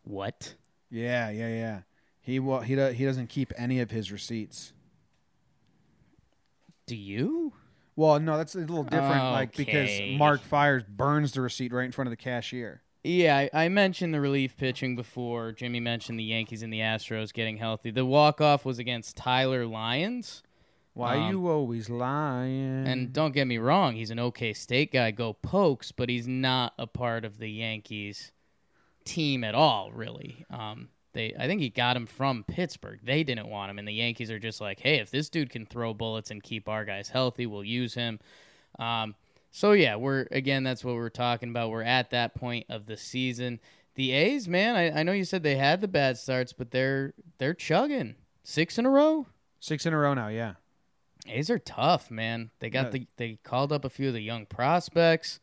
[0.04, 0.54] What?
[0.90, 1.80] Yeah, yeah, yeah.
[2.20, 4.72] He well, he do, he doesn't keep any of his receipts.
[6.86, 7.52] Do you?
[7.96, 9.22] Well, no, that's a little different.
[9.24, 12.82] Like because Mark Fires burns the receipt right in front of the cashier.
[13.04, 15.50] Yeah, I, I mentioned the relief pitching before.
[15.52, 17.90] Jimmy mentioned the Yankees and the Astros getting healthy.
[17.90, 20.42] The walk off was against Tyler Lyons.
[20.94, 22.86] Why Um, you always lying?
[22.86, 26.74] And don't get me wrong, he's an OK State guy, go pokes, but he's not
[26.78, 28.30] a part of the Yankees
[29.04, 30.44] team at all, really.
[30.50, 33.00] Um, they, I think he got him from Pittsburgh.
[33.02, 35.66] They didn't want him, and the Yankees are just like, hey, if this dude can
[35.66, 38.20] throw bullets and keep our guys healthy, we'll use him.
[38.78, 39.14] Um,
[39.52, 41.70] so yeah, we're again, that's what we're talking about.
[41.70, 43.60] We're at that point of the season.
[43.94, 47.12] The A's, man, I, I know you said they had the bad starts, but they're
[47.38, 49.26] they're chugging six in a row.
[49.60, 50.28] six in a row now.
[50.28, 50.54] Yeah,
[51.28, 52.50] A's are tough, man.
[52.60, 55.38] They got the they called up a few of the young prospects.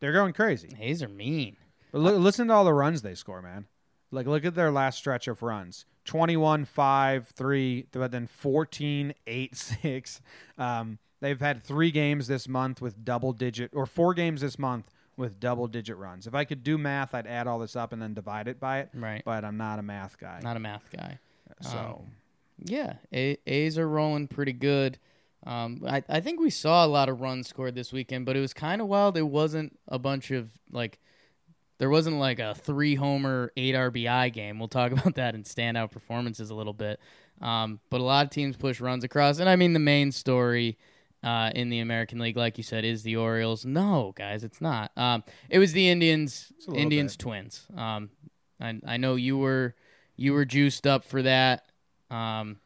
[0.00, 0.74] they're going crazy.
[0.80, 1.56] A's are mean.
[1.92, 3.66] But look, listen to all the runs they score, man.
[4.10, 9.56] Like look at their last stretch of runs: 21, 5, 3, but then 14, 8,
[9.82, 10.20] 6.
[10.56, 14.90] Um, they've had three games this month with double digit, or four games this month
[15.16, 16.26] with double digit runs.
[16.26, 18.80] If I could do math, I'd add all this up and then divide it by
[18.80, 18.90] it.
[18.92, 19.22] Right.
[19.24, 21.18] But I'm not a math guy, Not a math guy.
[21.62, 22.04] so
[22.58, 24.98] Yeah, a- A's are rolling pretty good.
[25.44, 28.40] Um, I I think we saw a lot of runs scored this weekend, but it
[28.40, 29.16] was kind of wild.
[29.16, 30.98] It wasn't a bunch of like.
[31.78, 34.60] There wasn't like a three homer, eight RBI game.
[34.60, 37.00] We'll talk about that in standout performances a little bit.
[37.40, 39.40] Um, but a lot of teams push runs across.
[39.40, 40.78] And I mean, the main story
[41.22, 43.64] uh, in the American League, like you said, is the Orioles.
[43.64, 44.90] No, guys, it's not.
[44.96, 47.66] Um, it was the Indians, Indians Twins.
[47.76, 48.10] Um,
[48.60, 49.74] I, I know you were
[50.16, 51.66] you were juiced up for that.
[52.10, 52.58] Um,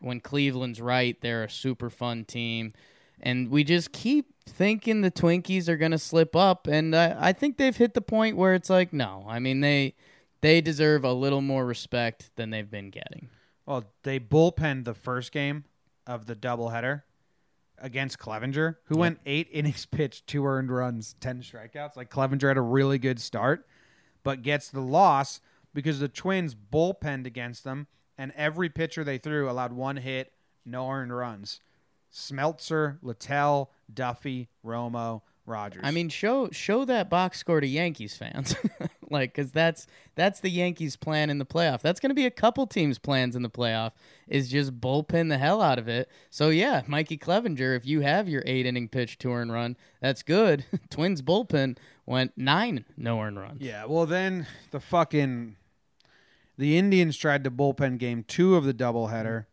[0.00, 2.72] when Cleveland's right, they're a super fun team,
[3.20, 7.32] and we just keep thinking the Twinkies are going to slip up, and I, I
[7.32, 9.94] think they've hit the point where it's like, no, I mean they
[10.40, 13.28] they deserve a little more respect than they've been getting.
[13.66, 15.64] Well, they bullpenned the first game
[16.06, 17.02] of the doubleheader
[17.80, 19.00] against Clevinger, who Yep.
[19.00, 21.96] went eight innings pitched, two earned runs, ten strikeouts.
[21.96, 23.66] Like Clevinger had a really good start,
[24.22, 25.40] but gets the loss
[25.72, 27.86] because the Twins bullpenned against them,
[28.18, 30.32] and every pitcher they threw allowed one hit,
[30.64, 31.60] no earned runs.
[32.12, 35.82] Smeltzer, Littell, Duffy, Romo, Rogers.
[35.84, 38.54] I mean, show show that box score to Yankees fans.
[39.10, 41.80] like because that's that's the Yankees' plan in the playoff.
[41.80, 43.92] That's going to be a couple teams' plans in the playoff
[44.28, 46.08] is just bullpen the hell out of it.
[46.30, 50.22] So yeah, Mikey Clevinger, if you have your eight inning pitch to earn run, that's
[50.22, 50.64] good.
[50.90, 53.60] Twins bullpen went nine no earn runs.
[53.60, 55.56] Yeah, well then the fucking
[56.56, 59.46] the Indians tried to bullpen game two of the doubleheader,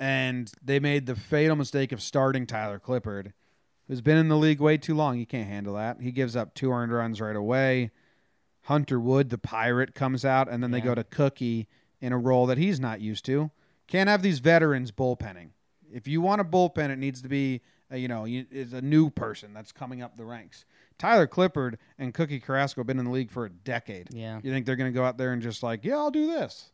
[0.00, 3.32] and they made the fatal mistake of starting Tyler Clippard,
[3.86, 5.16] who's been in the league way too long.
[5.16, 6.00] He can't handle that.
[6.00, 7.92] He gives up two earned runs right away.
[8.68, 11.68] Hunter Wood, the pirate, comes out, and then they go to Cookie
[12.02, 13.50] in a role that he's not used to.
[13.86, 15.52] Can't have these veterans bullpenning.
[15.90, 18.82] If you want a bullpen, it needs to be uh, you know you, is a
[18.82, 20.66] new person that's coming up the ranks.
[20.98, 24.08] Tyler Clippard and Cookie Carrasco have been in the league for a decade.
[24.12, 24.38] Yeah.
[24.42, 26.70] You think they're going to go out there and just like, yeah, I'll do this?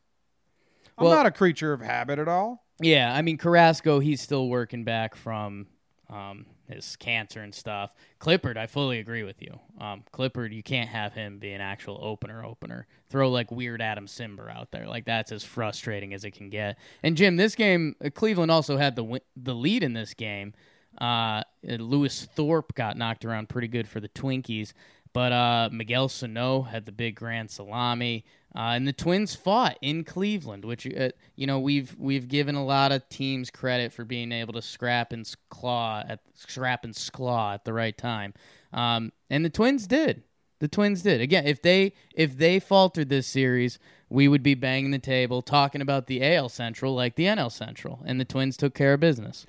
[0.99, 2.65] I'm Well- not a creature of habit at all.
[2.81, 5.69] Yeah, I mean Carrasco, he's still working back from
[6.11, 7.95] um, his cancer and stuff.
[8.21, 9.59] Clippard, I fully agree with you.
[9.81, 12.45] Um, Clippard, you can't have him be an actual opener.
[12.45, 16.51] Opener, throw like weird Adam Cimber out there, like that's as frustrating as it can
[16.51, 16.79] get.
[17.03, 20.55] And Jim, this game, uh, Cleveland also had the the lead in this game.
[20.99, 24.73] Uh, Lewis Thorpe got knocked around pretty good for the Twinkies,
[25.13, 28.25] but uh, Miguel Sano had the big grand salami.
[28.57, 32.65] Uh, and the Twins fought in Cleveland, which uh, you know we've we've given a
[32.65, 37.55] lot of teams credit for being able to scrap and claw at scrap and claw
[37.55, 38.33] at the right time,
[38.73, 40.23] um, and the Twins did.
[40.61, 41.47] The Twins did again.
[41.47, 46.07] If they if they faltered this series, we would be banging the table talking about
[46.07, 49.47] the AL Central like the NL Central, and the Twins took care of business.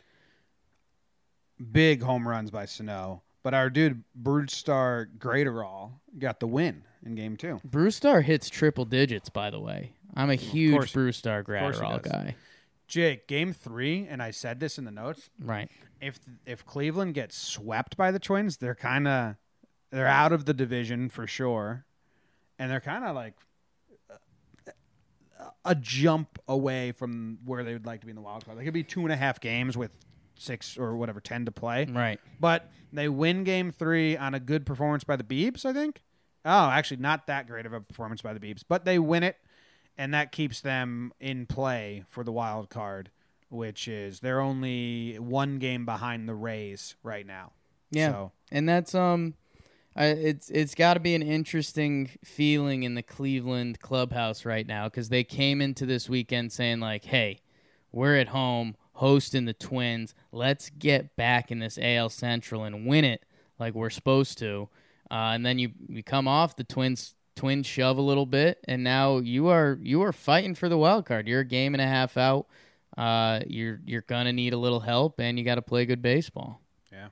[1.72, 3.22] Big home runs by Sano.
[3.44, 7.60] But our dude, Brusdar Graterol, got the win in game two.
[7.68, 9.94] Brusdar hits triple digits, by the way.
[10.16, 12.12] I'm a huge course- Brusdar course he Graterol does.
[12.12, 12.36] guy.
[12.88, 15.30] Jake, game three, and I said this in the notes.
[15.40, 15.70] Right.
[16.02, 19.36] If if Cleveland gets swept by the Twins, they're kind of
[19.92, 21.86] they're out of the division for sure,
[22.60, 23.34] and they're kind of like
[25.64, 28.58] a- jump away from where they would like to be in the wild card.
[28.58, 29.92] They could be two and a half games with
[30.38, 31.86] six or whatever ten to play.
[31.86, 32.20] Right.
[32.40, 36.02] But they win game three on a good performance by the Beebs, I think.
[36.46, 39.38] Oh, actually, not that great of a performance by the Beebs, but they win it,
[39.98, 43.10] and that keeps them in play for the wild card,
[43.50, 47.54] which is they're only one game behind the Rays right now.
[47.90, 48.12] Yeah.
[48.12, 49.34] So, and that's um
[49.96, 54.86] I, it's it's got to be an interesting feeling in the Cleveland clubhouse right now
[54.86, 57.40] because they came into this weekend saying like, "Hey,
[57.92, 60.14] we're at home hosting the Twins.
[60.32, 63.24] Let's get back in this AL Central and win it
[63.58, 64.70] like we're supposed to."
[65.12, 68.84] Uh, and then you you come off the Twins Twins shove a little bit, and
[68.84, 71.28] now you are you are fighting for the wild card.
[71.28, 72.48] You're a game and a half out.
[72.98, 76.62] Uh, you're you're gonna need a little help, and you got to play good baseball.
[76.92, 77.08] yeah.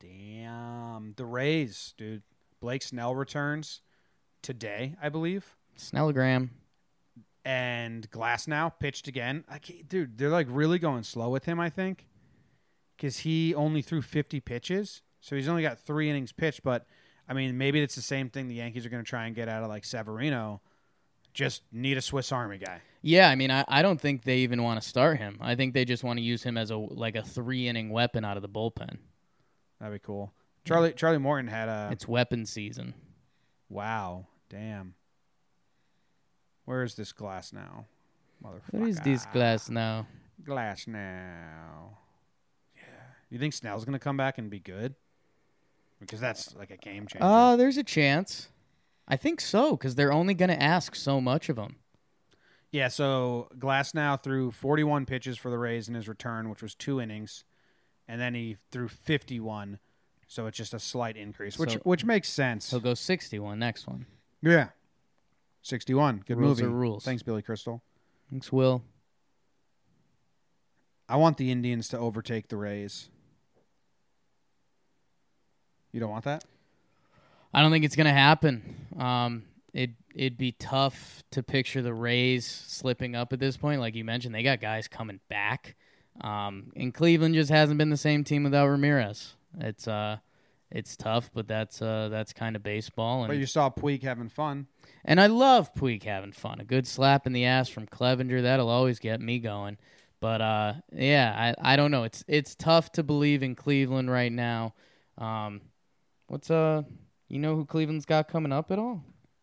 [0.00, 1.14] Damn.
[1.16, 2.22] The Rays, dude.
[2.60, 3.82] Blake Snell returns
[4.42, 5.54] today, I believe.
[5.78, 6.48] Snellagram.
[7.44, 9.44] and Glasnow pitched again.
[9.48, 11.60] I can't, dude, they're like really going slow with him.
[11.60, 12.06] I think
[12.96, 16.62] because he only threw 50 pitches, so he's only got three innings pitched.
[16.62, 16.86] But
[17.28, 19.48] I mean, maybe it's the same thing the Yankees are going to try and get
[19.48, 20.60] out of like Severino.
[21.34, 22.80] Just need a Swiss Army guy.
[23.02, 25.38] Yeah, I mean, I, I don't think they even want to start him.
[25.40, 28.24] I think they just want to use him as a like a three inning weapon
[28.24, 28.98] out of the bullpen.
[29.78, 30.32] That'd be cool.
[30.64, 32.94] Charlie Charlie Morton had a It's weapon season.
[33.68, 34.94] wow, damn.
[36.64, 37.84] Where is this Glasnow,
[38.44, 38.72] motherfucker?
[38.72, 40.06] What is this glass now?
[40.44, 41.90] Glasnow.
[42.76, 42.82] Yeah,
[43.30, 44.94] you think Snell's going to come back and be good?
[46.00, 47.24] Because that's like a game changer.
[47.24, 48.48] Uh, there's a chance.
[49.08, 51.76] I think so because they're only going to ask so much of him.
[52.70, 57.00] Yeah, so Glasnow threw 41 pitches for the Rays in his return, which was two
[57.00, 57.44] innings,
[58.06, 59.78] and then he threw 51,
[60.26, 62.70] so it's just a slight increase, which So- which makes sense.
[62.70, 64.04] He'll go 61 next one.
[64.42, 64.68] Yeah,
[65.62, 66.70] 61, good Rules movie.
[66.70, 67.04] are rules.
[67.04, 67.82] Thanks, Billy Crystal.
[68.30, 68.84] Thanks, Will.
[71.08, 73.08] I want the Indians to overtake the Rays.
[75.92, 76.44] You don't want that?
[77.52, 78.86] I don't think it's going to happen.
[78.98, 83.80] Um, it it'd be tough to picture the Rays slipping up at this point.
[83.80, 85.76] Like you mentioned, they got guys coming back.
[86.20, 89.34] Um, and Cleveland just hasn't been the same team without Ramirez.
[89.58, 90.18] It's uh,
[90.70, 93.26] it's tough, but that's uh, that's kind of baseball.
[93.26, 94.66] But you saw Puig having fun.
[95.04, 96.60] and I love Puig having fun.
[96.60, 99.78] A good slap in the ass from Clevinger that'll always get me going.
[100.20, 102.02] But uh, yeah, I, I don't know.
[102.04, 104.74] It's it's tough to believe in Cleveland right now.
[105.16, 105.62] Um,
[106.28, 106.82] what's uh,
[107.28, 109.02] you know who Cleveland's got coming up at all?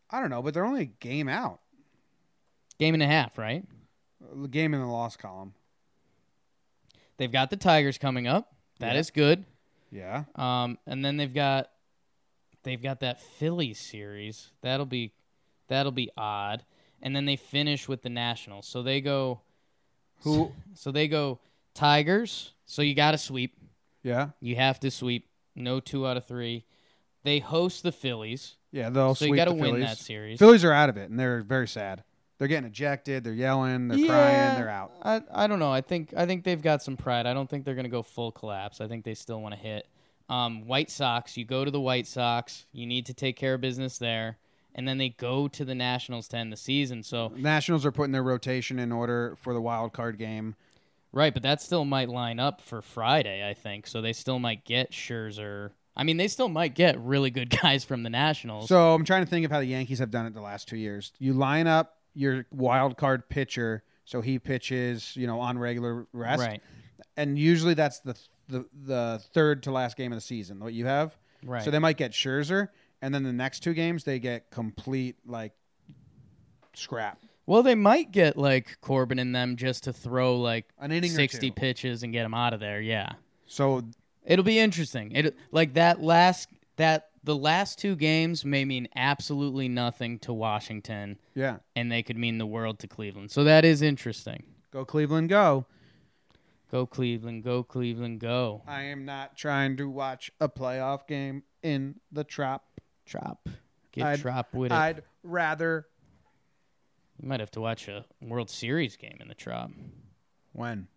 [0.09, 1.59] I don't know, but they're only a game out.
[2.79, 3.63] Game and a half, right?
[4.33, 5.53] The game in the loss column.
[7.17, 8.53] They've got the Tigers coming up.
[8.79, 9.45] That is good.
[9.91, 10.23] Yeah.
[10.35, 11.69] Um, and then they've got
[12.63, 14.51] they've got that Phillies series.
[14.61, 15.13] That'll be
[15.67, 16.63] that'll be odd.
[17.01, 18.67] And then they finish with the Nationals.
[18.67, 19.41] So they go
[20.23, 20.51] Who?
[20.73, 21.39] so they go
[21.73, 22.53] Tigers.
[22.65, 23.55] So you got to sweep.
[24.03, 25.27] Yeah, You have to sweep.
[25.55, 26.63] No 2 out of 3.
[27.25, 28.55] They host the Phillies.
[28.71, 28.89] yeah.
[28.89, 29.85] They'll so sweep you got to the win Phillies.
[29.85, 30.39] that series.
[30.39, 32.03] Phillies are out of it, and they're very sad.
[32.37, 33.23] They're getting ejected.
[33.23, 33.87] They're yelling.
[33.87, 34.55] They're crying.
[34.59, 34.91] They're out.
[35.01, 35.71] I, I don't know.
[35.71, 37.25] I think I think they've got some pride.
[37.25, 38.79] I don't think they're going to go full collapse.
[38.79, 39.87] I think they still want to hit.
[40.29, 41.35] Um, White Sox.
[41.37, 42.65] You go to the White Sox.
[42.71, 44.37] You need to take care of business there,
[44.75, 47.03] and then they go to the Nationals to end the season.
[47.03, 50.55] So Nationals are putting their rotation in order for the wild card game.
[51.13, 53.47] right, but that still might line up for Friday.
[53.49, 54.01] I think so.
[54.01, 55.71] They still might get Scherzer.
[55.97, 58.67] I mean, they still might get really good guys from the Nationals.
[58.67, 60.77] So I'm trying to think of how the Yankees have done it the last two
[60.77, 61.13] years.
[61.19, 66.41] You line up your wild card pitcher, so he pitches, you know, on regular rest,
[66.41, 66.61] right,
[67.17, 68.15] and usually that's the
[68.47, 70.59] the the third to last game of the season.
[70.59, 71.63] What you have, right.
[71.63, 72.69] so they might get Scherzer,
[73.01, 75.53] and then the next two games they get complete like
[76.73, 77.19] scrap.
[77.45, 81.51] well, they might get like Corbin and them just to throw like An inning sixty
[81.51, 82.81] pitches and get them out of there.
[82.81, 83.13] Yeah.
[83.47, 83.83] So
[84.25, 85.11] It'll be interesting.
[85.11, 91.17] It like that last that the last two games may mean absolutely nothing to Washington,
[91.33, 93.31] yeah, and they could mean the world to Cleveland.
[93.31, 94.43] So that is interesting.
[94.71, 95.65] go Cleveland, go.
[96.71, 98.63] Go Cleveland, go Cleveland, go.
[98.67, 102.63] I am not trying to watch a playoff game in the trap.
[103.05, 103.47] Trop,
[103.91, 104.75] get I'd- trop with it.
[104.75, 105.85] I'd rather
[107.21, 109.71] you might have to watch a World Series game in the Trop
[110.53, 110.87] when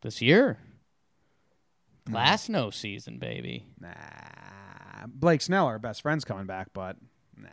[0.00, 0.58] this year.
[2.12, 3.64] Glasnow season, baby.
[3.80, 3.90] Nah.
[5.06, 6.96] Blake Snell, our best friend's coming back, but
[7.36, 7.48] nah.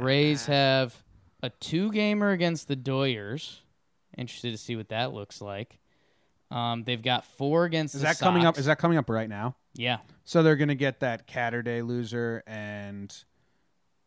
[0.00, 0.94] Rays have
[1.42, 3.58] a two gamer against the Doyers.
[4.16, 5.78] Interested to see what that looks like.
[6.50, 8.54] Um, they've got four against Is the that coming up?
[8.54, 8.60] Sox.
[8.60, 9.56] Is that coming up right now?
[9.74, 9.98] yeah.
[10.24, 13.12] So they're gonna get that Catterday loser and,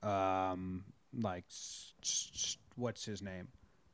[0.02, 0.84] um,
[1.22, 3.48] like s- s- s- what's his name?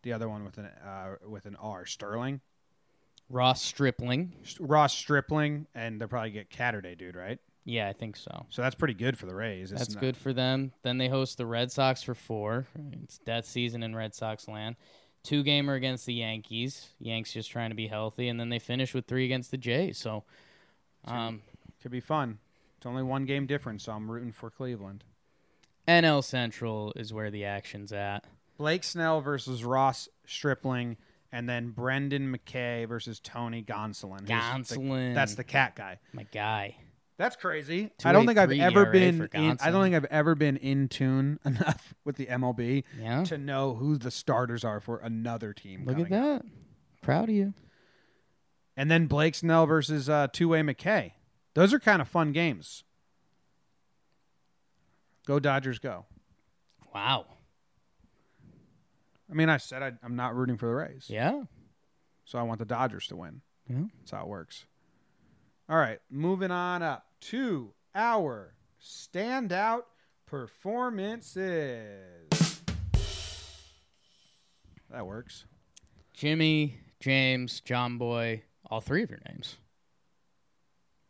[0.03, 2.41] The other one with an uh, with an R, Sterling,
[3.29, 4.33] Ross Stripling.
[4.59, 7.39] Ross Stripling, and they'll probably get Catterday, dude, right?
[7.65, 8.45] Yeah, I think so.
[8.49, 9.69] So that's pretty good for the Rays.
[9.69, 10.71] That's good for them.
[10.81, 12.65] Then they host the Red Sox for four.
[13.03, 14.75] It's that season in Red Sox land.
[15.21, 16.89] Two gamer against the Yankees.
[16.99, 19.97] Yanks just trying to be healthy, and then they finish with three against the Jays.
[19.97, 20.23] So,
[21.05, 21.41] um,
[21.81, 22.39] Could be fun.
[22.77, 25.03] It's only one game difference, so I'm rooting for Cleveland.
[25.87, 28.23] NL Central is where the action's at.
[28.57, 30.97] Blake Snell versus Ross Stripling,
[31.31, 34.21] and then Brendan McKay versus Tony Gonsolin.
[34.21, 34.27] who's
[34.69, 35.13] the- Gonsolin.
[35.15, 35.99] that's the cat guy.
[36.13, 36.75] My guy.
[37.17, 37.91] That's crazy.
[38.05, 39.29] I don't think I've ever ERA been.
[39.33, 43.23] In, I don't think I've ever been in tune enough with the MLB Yeah.
[43.25, 45.83] to know who the starters are for another team.
[45.85, 46.41] Look at coming up.
[46.43, 46.51] that.
[47.01, 47.53] Proud of you.
[48.77, 51.11] And then Blake Snell versus uh, Two Way McKay.
[51.55, 52.85] Those are kind of fun games.
[55.27, 56.05] Go Dodgers, go!
[56.93, 57.25] Wow.
[59.29, 61.43] I mean, I said I, I'm not rooting for the Rays, Yeah.
[62.25, 63.41] so I want the Dodgers to win.
[63.67, 63.83] Yeah.
[63.99, 64.65] That's how it works.
[65.69, 69.83] All right, moving on up to our standout
[70.25, 71.41] performances.
[74.89, 75.45] That works.
[76.13, 79.57] Jimmy, James, John Boy, all three of your names.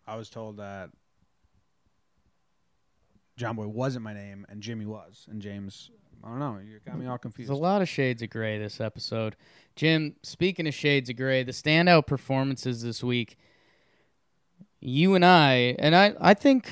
[0.06, 0.90] I was told that
[3.38, 5.90] John Boy wasn't my name and Jimmy was, and James.
[6.24, 6.60] I don't know.
[6.64, 7.50] You got me all confused.
[7.50, 9.36] There's a lot of shades of gray this episode.
[9.76, 13.38] Jim, speaking of shades of gray, the standout performances this week.
[14.82, 16.70] You and I, and I, I think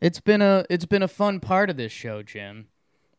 [0.00, 2.68] it's been a it's been a fun part of this show, Jim.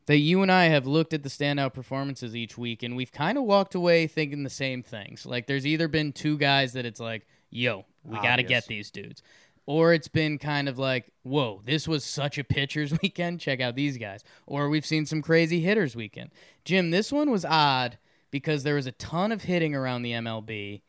[0.06, 3.38] That you and I have looked at the standout performances each week, and we've kind
[3.38, 5.26] of walked away thinking the same things.
[5.26, 8.66] Like there's either been two guys that it's like, yo, we ah, got to get
[8.66, 9.22] these dudes.
[9.66, 13.40] Or it's been kind of like, whoa, this was such a pitcher's weekend.
[13.40, 14.24] Check out these guys.
[14.48, 16.32] Or we've seen some crazy hitters weekend.
[16.66, 17.98] Jim, this one was odd
[18.32, 20.82] because there was a ton of hitting around the MLB,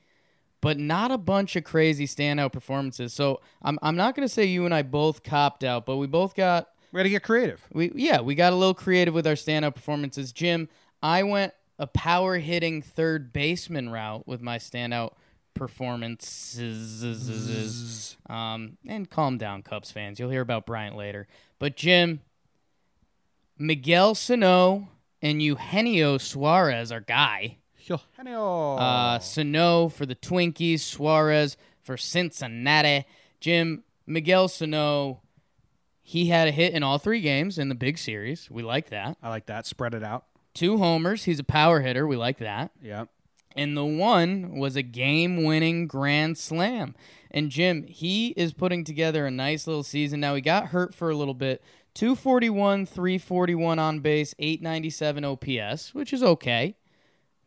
[0.61, 3.13] but not a bunch of crazy standout performances.
[3.13, 6.35] So I'm I'm not gonna say you and I both copped out, but we both
[6.35, 7.67] got we got to get creative.
[7.73, 10.33] we yeah, we got a little creative with our standout performances.
[10.33, 10.69] Jim,
[11.03, 15.15] I went a power hitting third baseman route with my standout
[15.55, 17.03] performances.
[18.29, 20.19] Um, and calm down, Cubs fans.
[20.19, 21.27] You'll hear about Bryant later.
[21.59, 22.21] But Jim,
[23.59, 24.89] Miguel Sano
[25.23, 27.59] and Eugenio Suarez are guy.
[27.79, 28.77] Eugenio.
[28.77, 33.07] Uh, Sano for the Twinkies, Suarez for Cincinnati.
[33.41, 35.21] Jim, Miguel Sano,
[36.03, 38.51] he had a hit in all three games in the big series.
[38.51, 39.17] We like that.
[39.23, 39.67] I like that.
[39.67, 40.25] Spread it out.
[40.55, 41.25] Two homers.
[41.25, 42.07] He's a power hitter.
[42.07, 42.73] We like that.
[42.83, 43.05] Yeah.
[43.57, 46.95] And the one was a game winning grand slam.
[47.31, 50.21] And Jim, he is putting together a nice little season.
[50.21, 51.63] Now, he got hurt for a little bit.
[51.95, 56.77] 241, 341 on base, 897 OPS, which is okay.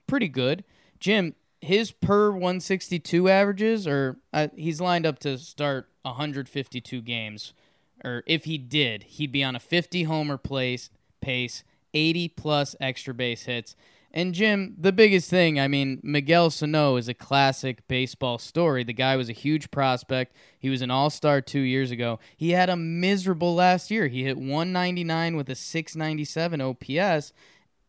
[0.07, 0.63] Pretty good.
[0.99, 7.53] Jim, his per 162 averages, or uh, he's lined up to start 152 games.
[8.03, 10.89] Or if he did, he'd be on a 50 homer place,
[11.21, 13.75] pace, 80 plus extra base hits.
[14.13, 18.83] And Jim, the biggest thing, I mean, Miguel Sano is a classic baseball story.
[18.83, 20.35] The guy was a huge prospect.
[20.59, 22.19] He was an all star two years ago.
[22.37, 24.07] He had a miserable last year.
[24.07, 27.33] He hit 199 with a 697 OPS.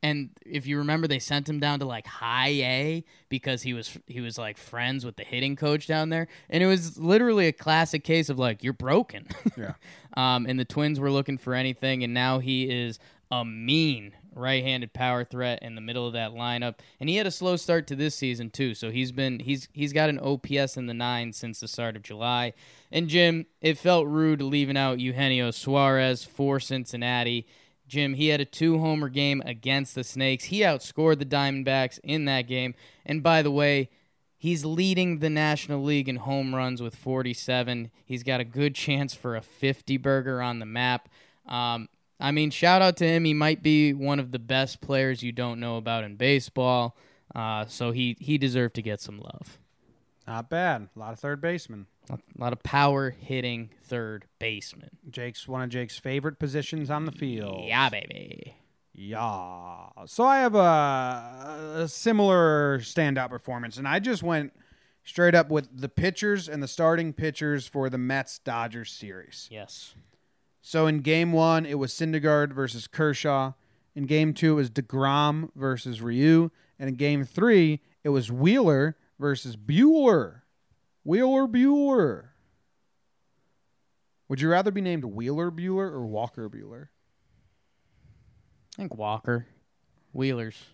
[0.02, 3.98] And if you remember, they sent him down to like high A because he was
[4.06, 7.52] he was like friends with the hitting coach down there, and it was literally a
[7.52, 9.26] classic case of like you're broken.
[9.56, 9.74] Yeah.
[10.14, 12.98] um, and the Twins were looking for anything, and now he is
[13.30, 16.76] a mean right-handed power threat in the middle of that lineup.
[17.00, 19.92] And he had a slow start to this season too, so he's been he's he's
[19.92, 22.52] got an OPS in the nine since the start of July.
[22.90, 27.46] And Jim, it felt rude leaving out Eugenio Suarez for Cincinnati.
[27.86, 30.44] Jim, he had a two homer game against the Snakes.
[30.44, 32.74] He outscored the Diamondbacks in that game.
[33.04, 33.90] And by the way,
[34.36, 37.90] he's leading the National League in home runs with 47.
[38.04, 41.08] He's got a good chance for a 50 burger on the map.
[41.46, 41.88] Um,
[42.20, 43.24] I mean, shout out to him.
[43.24, 46.96] He might be one of the best players you don't know about in baseball.
[47.34, 49.58] Uh, so he, he deserved to get some love.
[50.26, 50.88] Not bad.
[50.94, 51.86] A lot of third basemen.
[52.10, 54.90] A lot of power hitting third baseman.
[55.10, 57.64] Jake's one of Jake's favorite positions on the field.
[57.66, 58.54] Yeah, baby.
[58.92, 59.88] Yeah.
[60.06, 64.52] So I have a, a similar standout performance, and I just went
[65.02, 69.48] straight up with the pitchers and the starting pitchers for the Mets Dodgers series.
[69.50, 69.94] Yes.
[70.66, 73.52] So in game one, it was Syndergaard versus Kershaw.
[73.94, 76.50] In game two, it was DeGrom versus Ryu.
[76.78, 80.40] And in game three, it was Wheeler versus Buehler.
[81.04, 82.28] Wheeler Buehler.
[84.30, 86.88] Would you rather be named Wheeler Buehler or Walker Buehler?
[88.72, 89.46] I think Walker.
[90.12, 90.64] Wheelers.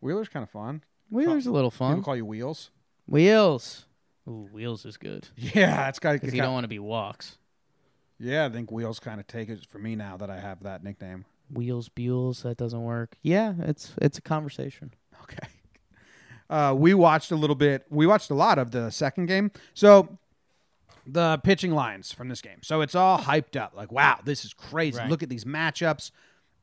[0.00, 0.82] Wheeler's kind of fun.
[1.10, 1.92] Wheelers a little fun.
[1.92, 2.70] People call you Wheels.
[3.06, 3.86] Wheels.
[4.28, 5.28] Ooh, Wheels is good.
[5.36, 6.14] Yeah, it's got.
[6.14, 7.38] Because you don't want to be Walks.
[8.18, 10.82] Yeah, I think Wheels kind of take it for me now that I have that
[10.82, 11.24] nickname.
[11.52, 13.16] Wheels, Buells, that doesn't work.
[13.22, 14.92] Yeah, it's it's a conversation.
[15.22, 15.46] Okay.
[16.48, 17.84] Uh, we watched a little bit.
[17.90, 19.50] We watched a lot of the second game.
[19.74, 20.16] So
[21.04, 22.58] the pitching lines from this game.
[22.62, 23.72] So it's all hyped up.
[23.74, 24.98] Like, wow, this is crazy.
[24.98, 25.10] Right.
[25.10, 26.10] Look at these matchups.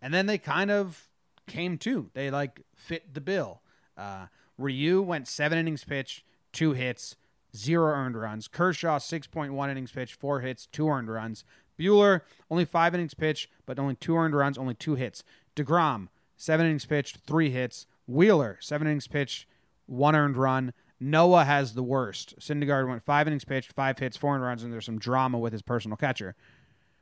[0.02, 1.10] And then they kind of
[1.48, 2.10] came to.
[2.14, 3.62] They like fit the bill.
[3.98, 4.28] Uh,
[4.58, 7.16] Ryu went seven innings pitched, two hits,
[7.56, 8.48] zero earned runs.
[8.48, 11.44] Kershaw six point one innings pitched, four hits, two earned runs.
[11.80, 15.24] Buehler only five innings pitched, but only two earned runs, only two hits.
[15.56, 17.86] Degrom seven innings pitched, three hits.
[18.08, 19.48] Wheeler seven innings pitched,
[19.86, 20.74] one earned run.
[21.00, 22.40] Noah has the worst.
[22.40, 25.52] Syndergaard went five innings pitched, five hits, four earned runs, and there's some drama with
[25.52, 26.36] his personal catcher.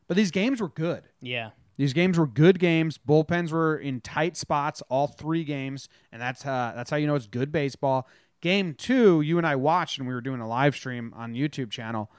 [0.08, 1.04] But these games were good.
[1.22, 1.52] Yeah.
[1.78, 2.98] These games were good games.
[2.98, 7.16] Bullpens were in tight spots all three games, and that's uh, that's how you know
[7.16, 8.08] it's good baseball.
[8.42, 11.70] Game two, you and I watched, and we were doing a live stream on YouTube
[11.70, 12.12] channel,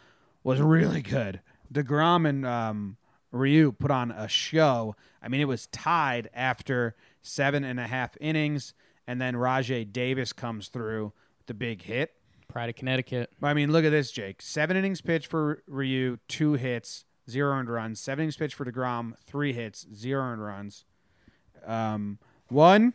[0.44, 1.40] was really good.
[1.72, 2.96] Degrom and um,
[3.32, 4.94] Ryu put on a show.
[5.20, 8.74] I mean, it was tied after seven and a half innings,
[9.06, 12.14] and then Rajay Davis comes through with the big hit.
[12.46, 13.30] Pride of Connecticut.
[13.42, 14.42] I mean, look at this, Jake.
[14.42, 17.98] Seven innings pitched for Ryu, two hits, zero earned runs.
[17.98, 20.84] Seven innings pitched for DeGrom, three hits, zero earned runs.
[21.66, 22.18] Um,
[22.48, 22.92] one,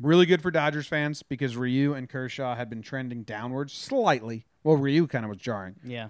[0.00, 4.46] really good for Dodgers fans because Ryu and Kershaw had been trending downwards slightly.
[4.64, 6.08] Well, Ryu kind of was jarring, Yeah.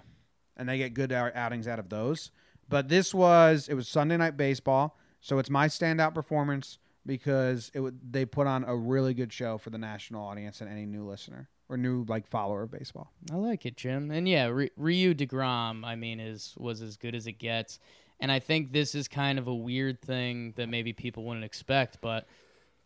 [0.57, 2.31] and they get good outings out of those.
[2.67, 7.79] But this was it was Sunday night baseball, so it's my standout performance because it
[7.79, 11.03] would they put on a really good show for the national audience and any new
[11.07, 13.11] listener or new like follower of baseball.
[13.31, 14.11] I like it, Jim.
[14.11, 17.79] And yeah, Ry- Ryu Degrom, I mean, is was as good as it gets.
[18.19, 21.99] And I think this is kind of a weird thing that maybe people wouldn't expect.
[22.01, 22.27] But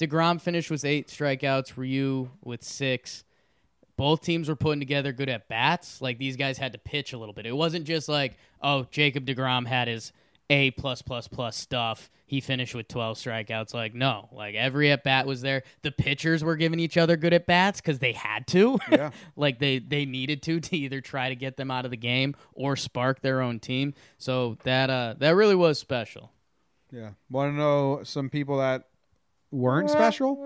[0.08, 3.24] Degrom finished with eight strikeouts, Ryu with six.
[3.96, 6.02] Both teams were putting together good at bats.
[6.02, 7.46] Like these guys had to pitch a little bit.
[7.46, 10.12] It wasn't just like, oh, Jacob Degrom had his
[10.50, 12.10] A plus plus plus stuff.
[12.26, 13.74] He finished with twelve strikeouts.
[13.74, 15.62] Like no, like every at bat was there.
[15.84, 18.80] The pitchers were giving each other good at bats because they had to.
[18.92, 19.12] Yeah.
[19.36, 22.36] like they they needed to to either try to get them out of the game
[22.54, 23.94] or spark their own team.
[24.18, 26.32] So that uh that really was special.
[26.92, 27.12] Yeah.
[27.30, 28.88] Want to know some people that
[29.54, 30.38] weren't special?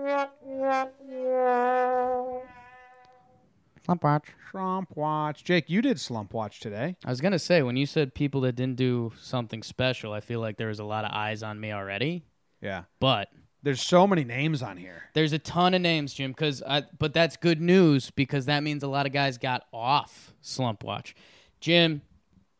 [3.84, 4.24] Slump watch.
[4.50, 5.44] Slump watch.
[5.44, 6.96] Jake, you did slump watch today.
[7.04, 10.40] I was gonna say when you said people that didn't do something special, I feel
[10.40, 12.24] like there was a lot of eyes on me already.
[12.60, 12.84] Yeah.
[13.00, 13.28] But
[13.62, 15.04] There's so many names on here.
[15.14, 16.30] There's a ton of names, Jim.
[16.32, 16.62] Because
[16.98, 21.14] but that's good news because that means a lot of guys got off slump watch.
[21.60, 22.02] Jim,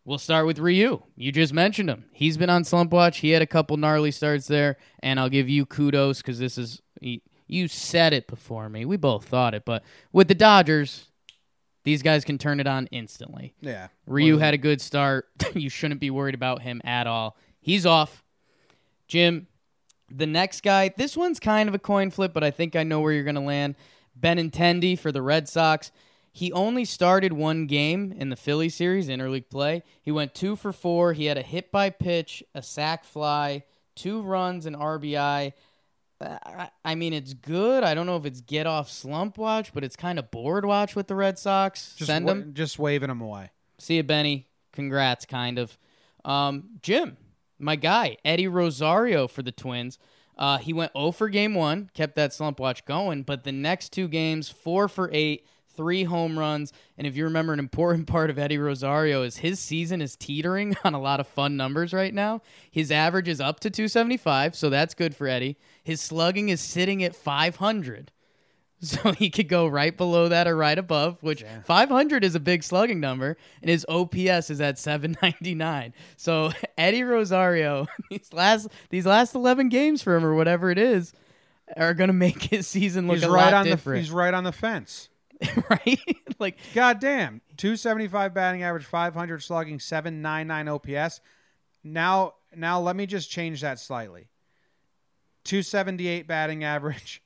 [0.09, 1.03] we'll start with Ryu.
[1.17, 2.07] You just mentioned him.
[2.13, 3.19] He's been on slump watch.
[3.19, 6.81] He had a couple gnarly starts there, and I'll give you kudos because this is
[7.01, 8.87] you said it before me.
[8.87, 11.09] We both thought it, but with the Dodgers,
[11.85, 13.55] these guys can turn it on instantly.
[13.61, 13.89] Yeah.
[14.07, 15.29] Ryu had a good start.
[15.55, 17.37] you shouldn't be worried about him at all.
[17.61, 18.25] He's off.
[19.09, 19.47] Jim,
[20.11, 23.01] the next guy, this one's kind of a coin flip, but I think I know
[23.01, 23.77] where you're going to land.
[24.19, 25.93] Benintendi for the Red Sox.
[26.33, 29.83] He only started one game in the Philly series, interleague play.
[30.03, 31.13] He went two for four.
[31.13, 33.65] He had a hit by pitch, a sac fly,
[33.97, 35.53] two runs, an RBI.
[36.85, 37.85] I mean, it's good.
[37.85, 40.97] I don't know if it's get off slump watch, but it's kind of board watch
[40.97, 41.95] with the Red Sox.
[41.97, 43.51] Just Send wa- Just waving them away.
[43.79, 44.47] See you, Benny.
[44.73, 45.79] Congrats, kind of.
[46.25, 47.17] Um, Jim,
[47.59, 49.99] my guy, Eddie Rosario for the Twins.
[50.37, 53.93] Uh, he went 0 for game one, kept that slump watch going, but the next
[53.93, 55.45] two games, four for eight,
[55.79, 56.73] three home runs.
[56.99, 60.77] And if you remember, an important part of Eddie Rosario is his season is teetering
[60.85, 62.43] on a lot of fun numbers right now.
[62.71, 65.57] His average is up to 275, so that's good for Eddie.
[65.83, 68.11] His slugging is sitting at 500.
[68.81, 72.63] So he could go right below that or right above, which 500 is a big
[72.63, 75.93] slugging number, and his OPS is at 799.
[76.17, 81.13] So Eddie Rosario, these last these last 11 games for him or whatever it is,
[81.77, 84.33] are gonna make his season look He's a right lot on different, the he's right
[84.33, 85.09] on the fence.
[85.71, 86.01] right?
[86.39, 91.21] like goddamn, 275 batting average, 500 slugging, 799 OPS.
[91.85, 94.29] Now now let me just change that slightly.
[95.45, 97.23] 278 batting average,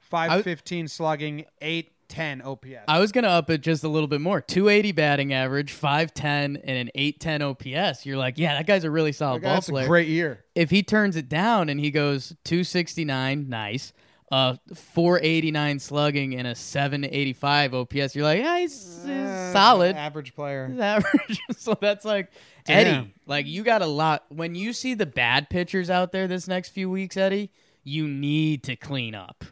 [0.00, 2.84] 515 slugging, 810 OPS.
[2.88, 4.40] I was gonna up it just a little bit more.
[4.40, 8.06] 280 batting average, 510, and an 810 OPS.
[8.06, 9.86] You're like, yeah, that guy's a really solid ball That's a player.
[9.86, 10.44] great year.
[10.54, 13.92] if he turns it down and he goes 269, nice.
[14.30, 18.14] Uh, 489 slugging and a 785 OPS.
[18.14, 19.96] You're like, yeah, he's, he's Uh, solid.
[19.96, 20.68] Average player.
[20.70, 21.40] He's average.
[21.56, 22.30] so that's like
[22.64, 22.86] Damn.
[22.86, 23.14] Eddie.
[23.26, 24.24] Like you got a lot.
[24.28, 27.50] When you see the bad pitchers out there this next few weeks, Eddie,
[27.82, 29.44] you need to clean up.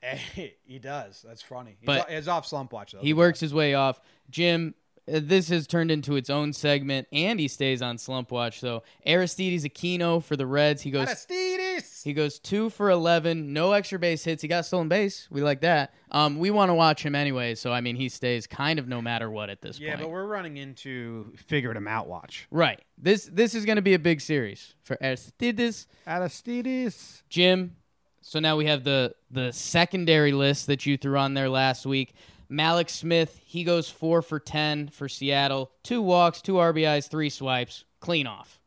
[0.00, 1.24] Hey, he does.
[1.26, 1.76] That's funny.
[1.78, 3.00] He's, But- he's off slump watch though.
[3.00, 4.00] He works his way off.
[4.28, 4.74] Jim,
[5.18, 8.60] this has turned into its own segment, and he stays on slump watch.
[8.60, 10.82] So Aristides Aquino for the Reds.
[10.82, 12.02] He goes Aristides.
[12.04, 14.42] He goes two for eleven, no extra base hits.
[14.42, 15.26] He got stolen base.
[15.30, 15.92] We like that.
[16.10, 19.02] Um, we want to watch him anyway, so I mean, he stays kind of no
[19.02, 20.02] matter what at this Yeah, point.
[20.02, 22.46] but we're running into figured him out watch.
[22.50, 22.80] right.
[22.96, 27.22] This this is going to be a big series for Aristides, Aristides.
[27.28, 27.76] Jim.
[28.22, 32.12] So now we have the the secondary list that you threw on there last week.
[32.50, 37.84] Mallex Smith, he goes four for ten for Seattle, two walks, two RBIs, three swipes,
[38.00, 38.58] clean off.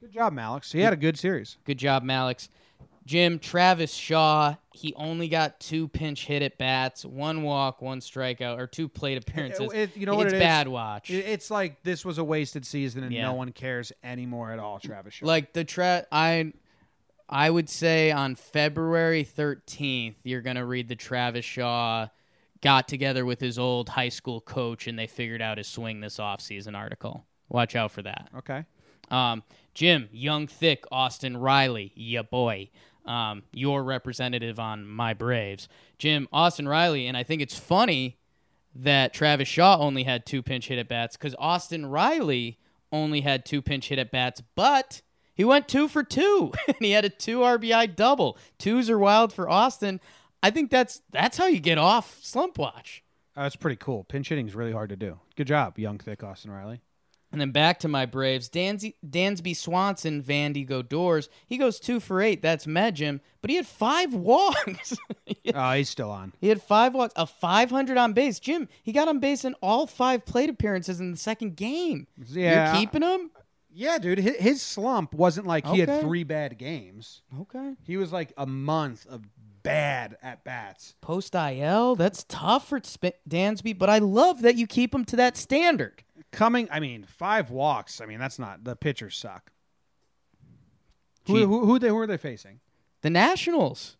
[0.00, 0.72] Good job, Alex.
[0.72, 1.58] He had a good series.
[1.64, 2.48] Good job, Mallex.
[3.04, 8.58] Jim Travis Shaw, he only got two pinch hit at bats, one walk, one strikeout,
[8.58, 9.72] or two plate appearances.
[9.72, 10.42] It- it- you know what it's it is?
[10.42, 11.10] bad watch.
[11.10, 13.22] It- It's like this was a wasted season and Yeah.
[13.22, 15.26] no one cares anymore at all, Travis Shaw.
[15.26, 16.52] like the tra- I,
[17.28, 22.06] I would say on February thirteenth, you're gonna read the Travis Shaw
[22.62, 26.16] got together with his old high school coach and they figured out his swing this
[26.16, 27.26] offseason article.
[27.48, 28.30] Watch out for that.
[28.38, 28.64] okay.
[29.10, 29.42] Um,
[29.74, 32.70] Jim, young, thick, Austin Riley, ya boy.
[33.04, 35.68] Um, your representative on my Braves.
[35.98, 38.16] Jim, Austin Riley, and I think it's funny
[38.74, 42.58] that Travis Shaw only had two pinch hit at bats because Austin Riley
[42.92, 45.02] only had two pinch hit at bats, but
[45.34, 48.38] he went two for two and he had a two RBI double.
[48.58, 50.00] Twos are wild for Austin.
[50.42, 53.02] I think that's that's how you get off slump watch.
[53.36, 54.04] Uh, that's pretty cool.
[54.04, 55.18] Pinch hitting is really hard to do.
[55.36, 56.80] Good job, young, thick Austin Riley.
[57.30, 58.50] And then back to my Braves.
[58.50, 61.30] Dansby, Dansby Swanson, Vandy go doors.
[61.46, 62.42] He goes two for eight.
[62.42, 63.20] That's Medjim.
[63.40, 64.96] But he had five walks.
[65.54, 66.32] Oh, he's still on.
[66.40, 68.38] he had five walks, a 500 on base.
[68.38, 72.06] Jim, he got on base in all five plate appearances in the second game.
[72.28, 72.72] Yeah.
[72.72, 73.30] You're keeping him?
[73.68, 74.18] Yeah, dude.
[74.18, 77.22] His, his slump wasn't like he had three bad games.
[77.40, 77.74] Okay.
[77.84, 79.22] He was like a month of
[79.62, 80.94] bad at bats.
[81.00, 85.16] Post IL, that's tough for Sp- Dansby, but I love that you keep him to
[85.16, 86.02] that standard.
[86.30, 88.00] Coming, I mean, five walks.
[88.00, 89.52] I mean, that's not the pitchers suck.
[91.24, 91.40] Gee.
[91.40, 92.60] Who, who, who they who are they facing?
[93.02, 93.96] The Nationals.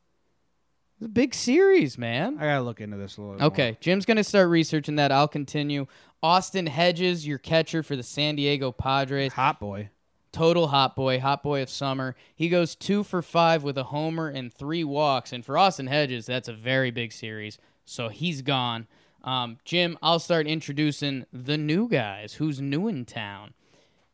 [0.96, 2.36] It's a big series, man.
[2.38, 3.36] I gotta look into this a little.
[3.36, 5.10] bit Okay, Jim's going to start researching that.
[5.12, 5.86] I'll continue.
[6.22, 9.32] Austin Hedges, your catcher for the San Diego Padres.
[9.32, 9.90] Hot boy.
[10.32, 12.16] Total hot boy, hot boy of summer.
[12.34, 15.32] He goes two for five with a homer and three walks.
[15.32, 17.58] And for Austin Hedges, that's a very big series.
[17.84, 18.86] So he's gone.
[19.22, 22.34] Um, Jim, I'll start introducing the new guys.
[22.34, 23.52] Who's new in town?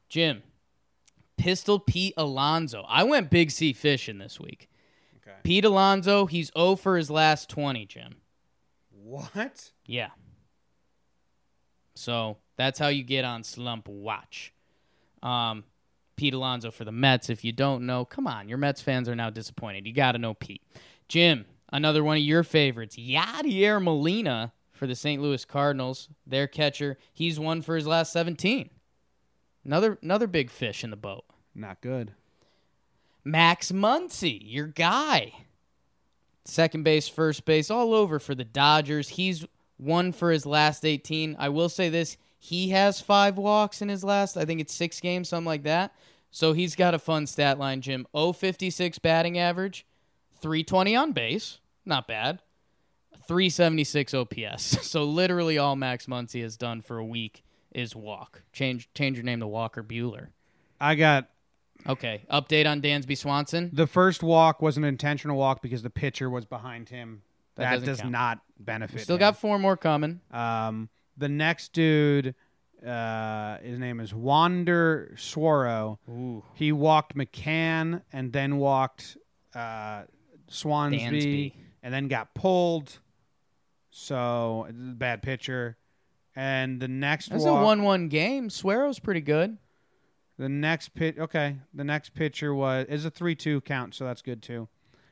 [0.09, 0.43] Jim,
[1.37, 2.85] Pistol Pete Alonso.
[2.89, 4.69] I went big C fishing this week.
[5.23, 5.37] Okay.
[5.45, 8.16] Pete Alonso, he's 0 for his last 20, Jim.
[8.91, 9.71] What?
[9.87, 10.11] Yeah.
[11.95, 14.53] So that's how you get on slump watch.
[15.23, 15.64] Um,
[16.19, 17.31] Pete Alonso for the Mets.
[17.31, 19.87] If you don't know, come on, your Mets fans are now disappointed.
[19.87, 20.62] You got to know Pete.
[21.09, 25.23] Jim, another one of your favorites, Yadier Molina for the St.
[25.23, 26.09] Louis Cardinals.
[26.27, 28.69] Their catcher, he's one for his last 17.
[29.64, 31.25] Another another big fish in the boat.
[31.55, 32.12] Not good.
[33.25, 35.33] Max Muncy, your guy.
[36.45, 39.11] Second base, first base, all over for the Dodgers.
[39.11, 39.47] He's
[39.77, 41.37] one for his last 18.
[41.39, 45.01] I will say this he has five walks in his last, I think it's six
[45.01, 45.93] games, something like that.
[46.30, 48.07] So he's got a fun stat line, Jim.
[48.14, 49.86] 056 batting average,
[50.41, 51.59] 320 on base.
[51.84, 52.41] Not bad.
[53.26, 54.78] 376 OPS.
[54.89, 58.43] So literally all Max Muncy has done for a week is walk.
[58.53, 60.28] Change change your name to Walker Buehler.
[60.80, 61.28] I got
[61.86, 62.22] Okay.
[62.30, 63.70] Update on Dansby Swanson.
[63.72, 67.22] the first walk was an intentional walk because the pitcher was behind him.
[67.57, 68.12] That That, does count.
[68.12, 69.03] not benefit.
[69.03, 69.20] Still him.
[69.20, 70.20] got four more coming.
[70.32, 70.89] Um,
[71.19, 72.35] the next dude,
[72.87, 75.99] uh, his name is Wander Suero.
[76.09, 76.45] Ooh.
[76.55, 79.16] He walked McCann and then walked
[79.55, 80.03] uh,
[80.51, 81.53] Swansby, Dansby.
[81.83, 82.99] and then got pulled.
[83.91, 85.77] So bad pitcher.
[86.37, 88.49] And the next That's walk, a one-one game.
[88.49, 89.59] Suero's pretty good.
[90.39, 91.16] the next pit.
[91.19, 94.69] Okay, the next pitcher was is a three-two count, so that's good too.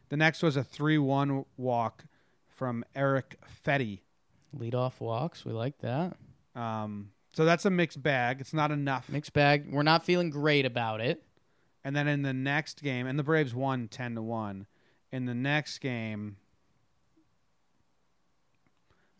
[0.09, 2.05] The next was a three-one walk
[2.47, 4.03] from Erick Fedde.
[4.57, 5.45] Lead off walks.
[5.45, 6.17] We like that.
[6.55, 8.41] Um, so that's a mixed bag.
[8.41, 9.09] It's not enough.
[9.11, 9.67] Mixed bag.
[9.71, 11.23] We're not feeling great about it.
[11.85, 14.67] And then in the next game, and the Braves won ten to one.
[15.13, 16.37] In the next game,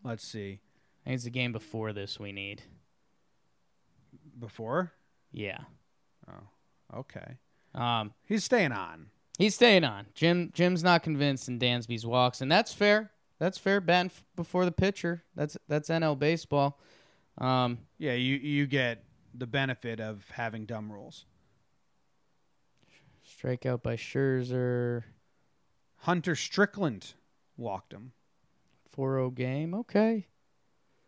[0.03, 0.61] let's see.
[1.05, 2.63] I think it's the game before this we need.
[4.39, 4.93] Before,
[5.33, 5.59] Yeah.
[6.29, 7.37] Oh, okay,
[7.75, 9.11] Um, he's staying on.
[9.39, 10.07] he's staying on.
[10.15, 13.13] Jim Jim's not convinced in Dansby's walks, and that's fair.
[13.39, 13.81] That's fair.
[13.81, 15.23] Batting f- before the pitcher.
[15.35, 16.79] That's that's NL baseball.
[17.39, 21.27] Um, Yeah, you you get the benefit of having dumb rules.
[23.27, 25.03] strikeout by Scherzer.
[26.01, 27.15] Hunter Strickland
[27.57, 28.13] walked him.
[28.97, 29.75] 4-0 game.
[29.75, 30.27] Okay.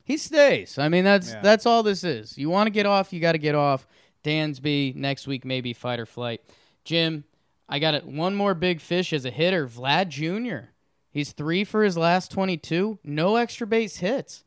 [0.05, 0.79] He stays.
[0.79, 1.41] I mean, that's Yeah.
[1.43, 2.37] that's all this is.
[2.37, 3.87] You want to get off, you got to get off.
[4.25, 6.43] Dansby next week maybe fight or flight.
[6.85, 7.25] Jim,
[7.69, 8.05] I got it.
[8.07, 10.71] One more big fish as a hitter, Vlad Jr.
[11.19, 13.01] He's three for his last 22.
[13.03, 14.45] No extra base hits.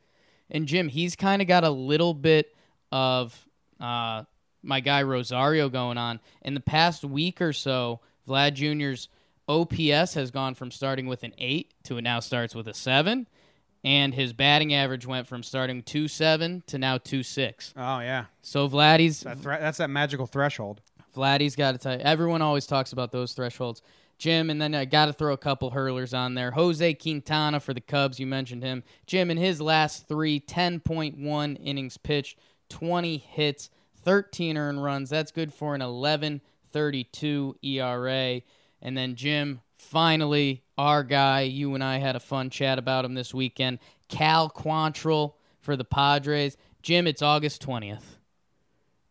[0.49, 2.55] And Jim, he's kind of got a little bit
[2.93, 3.45] of
[3.77, 4.23] uh,
[4.63, 6.21] my guy Rosario going on.
[6.43, 9.09] In the past week or so, Vlad Jr.'s
[9.49, 13.27] OPS has gone from starting with an eight to it now starts with a seven,
[13.83, 17.73] and his batting average went from starting two seven to now two six.
[17.75, 20.79] Oh yeah, So Vladdy's that thre- that's that magical threshold.
[21.13, 21.99] Vladdy's got to tell you.
[21.99, 23.81] Everyone always talks about those thresholds.
[24.21, 26.51] Jim, and then I got to throw a couple hurlers on there.
[26.51, 28.83] Jose Quintana for the Cubs, you mentioned him.
[29.07, 32.37] Jim, in his last three, 10.1 innings pitched,
[32.69, 33.71] 20 hits,
[34.03, 35.09] 13 earned runs.
[35.09, 38.41] That's good for an 11.32 ERA.
[38.79, 43.15] And then Jim, finally, our guy, you and I had a fun chat about him
[43.15, 43.79] this weekend.
[44.07, 46.57] Cal Quantrill for the Padres.
[46.83, 48.17] Jim, it's August 20th.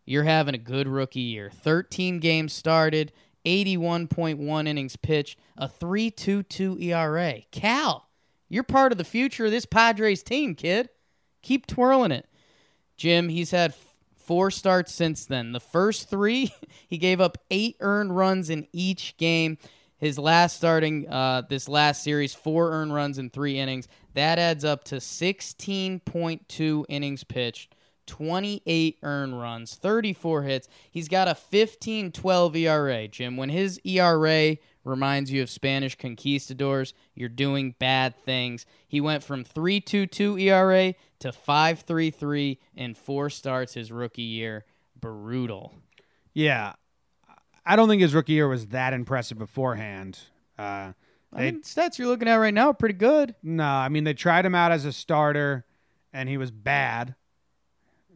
[0.05, 1.51] You're having a good rookie year.
[1.51, 3.11] 13 games started,
[3.45, 7.41] 81.1 innings pitched, a 3.22 ERA.
[7.51, 8.09] Cal,
[8.49, 10.89] you're part of the future of this Padres team, kid.
[11.43, 12.29] Keep twirling it.
[12.97, 13.75] Jim, he's had
[14.17, 15.53] four starts since then.
[15.53, 16.53] The first three,
[16.89, 19.59] he gave up eight earned runs in each game.
[19.97, 23.87] His last starting, uh, this last series, four earned runs in three innings.
[24.15, 27.75] That adds up to 16.2 innings pitched,
[28.11, 30.69] 28 earned runs, 34 hits.
[30.91, 33.37] He's got a 15-12 ERA, Jim.
[33.37, 38.67] When his ERA reminds you of Spanish conquistadors, you're doing bad things.
[38.89, 44.65] He went from 3.22 ERA to 5.33 in four starts his rookie year.
[45.01, 45.73] Brutal.
[46.35, 46.73] Yeah,
[47.65, 50.19] I don't think his rookie year was that impressive beforehand.
[50.59, 50.95] Uh,
[51.33, 53.37] I mean, stats you're looking at right now are pretty good.
[53.41, 55.65] no, I mean they tried him out as a starter,
[56.13, 57.15] and he was bad.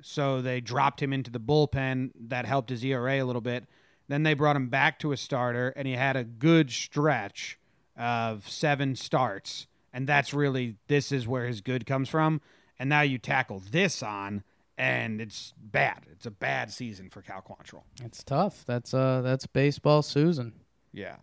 [0.07, 2.11] So they dropped him into the bullpen.
[2.29, 3.65] That helped his ERA a little bit.
[4.07, 7.59] Then they brought him back to a starter, and he had a good stretch
[7.97, 9.67] of seven starts.
[9.95, 12.43] And that's really this is where his good comes from.
[12.79, 14.45] And now you tackle this on,
[14.77, 16.05] and it's bad.
[16.13, 17.85] It's a bad season for Cal Quantrill.
[18.05, 18.63] It's tough.
[18.67, 20.53] That's uh that's baseball Susan.
[20.93, 21.17] Yeah.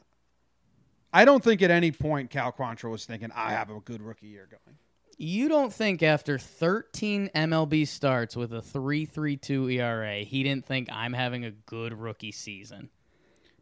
[1.14, 4.28] I don't think at any point Cal Quantrill was thinking, I have a good rookie
[4.28, 4.78] year going.
[5.22, 11.14] You don't think after 13 MLB starts with a 3.32 ERA, he didn't think I'm
[11.14, 12.90] having a good rookie season?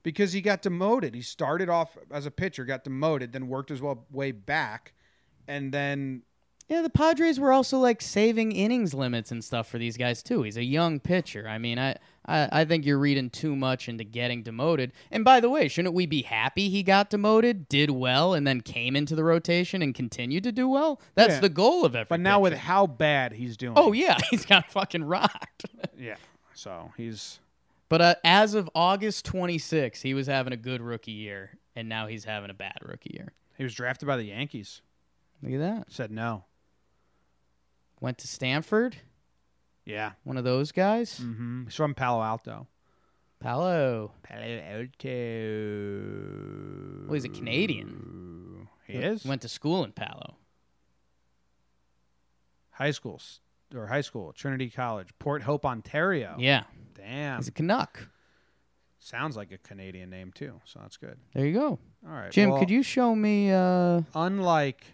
[0.03, 1.13] because he got demoted.
[1.13, 3.81] He started off as a pitcher, got demoted, then worked his
[4.11, 4.93] way back,
[5.47, 6.23] and then
[6.67, 10.43] Yeah, the Padres were also like saving innings limits and stuff for these guys too.
[10.43, 11.47] He's a young pitcher.
[11.47, 11.97] I mean, I,
[12.29, 14.91] I I think you're reading too much into getting demoted.
[15.11, 18.61] And by the way, shouldn't we be happy he got demoted, did well, and then
[18.61, 21.01] came into the rotation and continued to do well?
[21.15, 21.39] That's Yeah.
[21.41, 22.07] the goal of every.
[22.07, 23.73] but now with how bad he's doing.
[23.75, 25.65] oh yeah, he's got fucking rocked.
[25.97, 26.15] yeah.
[26.53, 27.39] So he's
[27.89, 32.05] but uh, as of August 26, he was having a good rookie year, and now
[32.05, 33.33] he's having a bad rookie year.
[33.57, 34.81] he was drafted by the Yankees.
[35.41, 35.85] Look at that.
[35.91, 36.43] Said no.
[37.99, 38.97] Went to Stanford.
[39.89, 40.11] Yeah.
[40.23, 41.19] One of those guys.
[41.19, 41.63] Mm-hmm.
[41.65, 42.67] He's from Palo Alto.
[43.39, 44.11] Palo.
[44.23, 45.09] Palo Alto.
[47.07, 48.67] Well, he's a Canadian.
[48.85, 50.35] He is Went to school in Palo.
[52.71, 53.19] high school
[53.75, 56.35] or high school, Trinity College, Port Hope, Ontario.
[56.39, 56.63] Yeah.
[56.95, 57.37] Damn.
[57.37, 58.07] He's a Canuck.
[58.99, 61.17] Sounds like a Canadian name too, so that's good.
[61.33, 61.79] There you go.
[62.07, 64.85] All right, Jim, well, could you show me uh Unlike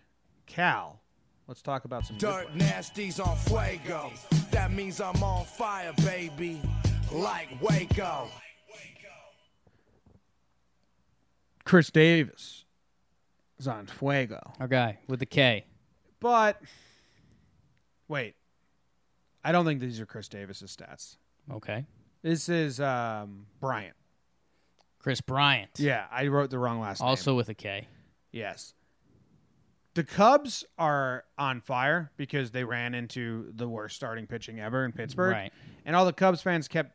[0.45, 0.99] Cal,
[1.47, 2.17] let's talk about some.
[2.17, 4.11] Dirt nasties on fuego.
[4.51, 6.61] That means I'm on fire, baby.
[7.11, 8.29] Like Waco.
[11.65, 12.65] Khris Davis
[13.57, 15.65] is on Fuego, our guy with the K?
[16.19, 16.61] but
[18.07, 18.35] wait,
[19.43, 21.17] I don't think these are Khris Davis's stats.
[21.51, 21.85] Okay.
[22.21, 23.95] This is um, Bryant.
[24.99, 25.71] Kris Bryant.
[25.77, 27.07] Yeah, I wrote the wrong last name.
[27.09, 27.87] Also with a K.
[28.31, 28.73] Yes.
[29.95, 34.91] The Cubs are on fire because they ran into the worst starting pitching ever in
[34.91, 35.31] Pittsburgh.
[35.31, 35.53] Right.
[35.85, 36.91] And all the Cubs fans kept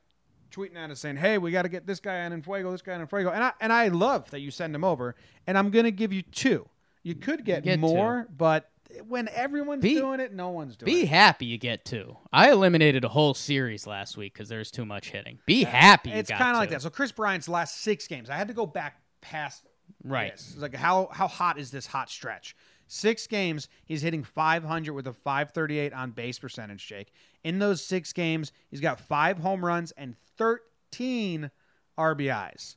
[0.51, 2.83] tweeting at us saying, "Hey, we got to get this guy on in Fuego, this
[2.83, 5.17] guy on in Fuego." And I and I love that you send him over.
[5.47, 6.69] And I'm going to give you two.
[7.03, 8.71] You could get, Get more, but
[9.09, 11.03] when everyone's Be- doing it, no one's doing Be it.
[11.03, 12.19] Be happy you get two.
[12.31, 15.39] I eliminated a whole series last week because there's too much hitting.
[15.47, 16.83] Be happy you It's kind of like that.
[16.83, 19.65] So Kris Bryant's last 6 games, I had to go back past
[20.05, 20.29] Right.
[20.33, 20.51] Yes.
[20.53, 22.57] It's like how how hot is this hot stretch?
[22.93, 27.13] Six games, he's hitting 500 with a 538 on base percentage, Jake.
[27.45, 31.53] In those six games, he's got five home runs and 13
[31.97, 32.75] RBIs.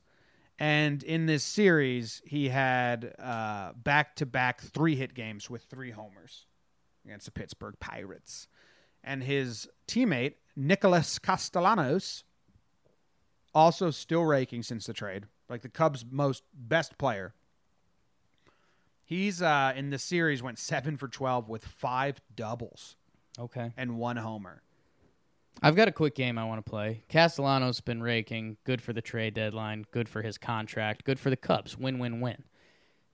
[0.56, 5.90] And in this series, he had uh, back to back three hit games with three
[5.90, 6.46] homers
[7.04, 8.46] against the Pittsburgh Pirates.
[9.02, 12.22] And his teammate, Nicholas Castellanos,
[13.52, 17.34] also still raking since the trade, like the Cubs' most best player.
[19.04, 22.96] He's uh, in the series went seven for twelve with five doubles
[23.38, 23.72] Okay.
[23.76, 24.62] and one homer.
[25.62, 27.04] I've got a quick game I want to play.
[27.08, 28.56] Castellanos been raking.
[28.64, 29.86] Good for the trade deadline.
[29.92, 31.04] Good for his contract.
[31.04, 31.78] Good for the Cubs.
[31.78, 32.42] Win, win, win.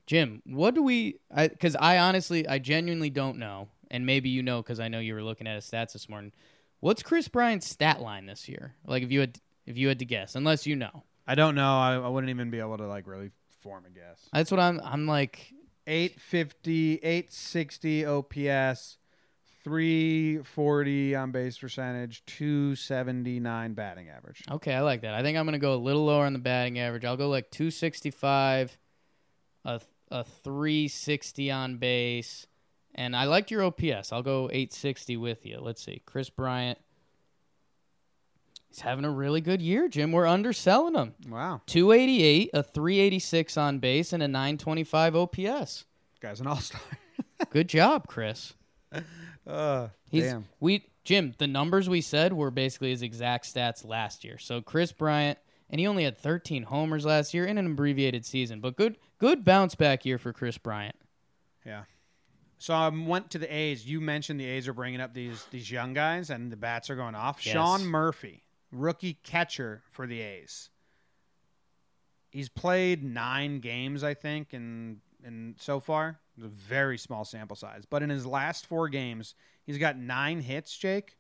[0.07, 1.17] Jim, what do we?
[1.37, 5.15] Because I, honestly, I genuinely don't know, and maybe you know because I know you
[5.15, 6.33] were looking at his stats this morning.
[6.81, 8.75] What's Kris Bryant's stat line this year?
[8.87, 11.05] Like if you had if you had to guess, unless you know.
[11.27, 11.79] I don't know.
[11.79, 13.31] I, I wouldn't even be able to like really
[13.61, 14.29] form a guess.
[14.33, 14.81] That's what I'm.
[14.83, 15.53] I'm like.
[15.87, 18.99] 850, 860 OPS,
[19.65, 24.43] 340 on base percentage, 279 batting average.
[24.51, 25.15] Okay, I like that.
[25.15, 27.05] I think I'm gonna go a little lower on the batting average.
[27.05, 28.79] I'll go like 265,
[29.65, 32.47] a a 360 on base,
[32.95, 34.13] and I liked your OPS.
[34.13, 35.61] I'll go 860 with you.
[35.61, 36.79] Let's see, Kris Bryant.
[38.71, 40.13] He's having a really good year, Jim.
[40.13, 41.15] We're underselling him.
[41.29, 41.61] Wow.
[41.67, 45.85] 288, a 386 on base, and a 925 OPS.
[46.21, 46.81] Guy's an all star.
[47.51, 48.53] Good job, Kris.
[49.47, 50.47] uh, He's damn.
[50.61, 51.35] we Jim.
[51.39, 54.39] The numbers we said were basically his exact stats last year.
[54.39, 55.39] So Kris Bryant,
[55.71, 59.45] and he only had 13 homers last year in an abbreviated season, but good good
[59.45, 60.97] bounce back year for Kris Bryant.
[61.65, 61.85] Yeah.
[62.59, 63.87] So I went to the A's.
[63.87, 66.97] You mentioned the A's are bringing up these these young guys, and the bats are
[66.97, 67.45] going off.
[67.45, 67.55] Yes.
[67.55, 68.43] Sean Murphy,
[68.73, 70.71] rookie catcher for the A's.
[72.31, 77.57] He's played nine games, I think, and and so far, it's a very small sample
[77.57, 77.85] size.
[77.89, 79.35] But in his last four games,
[79.67, 80.77] he's got nine hits.
[80.77, 81.17] Jake,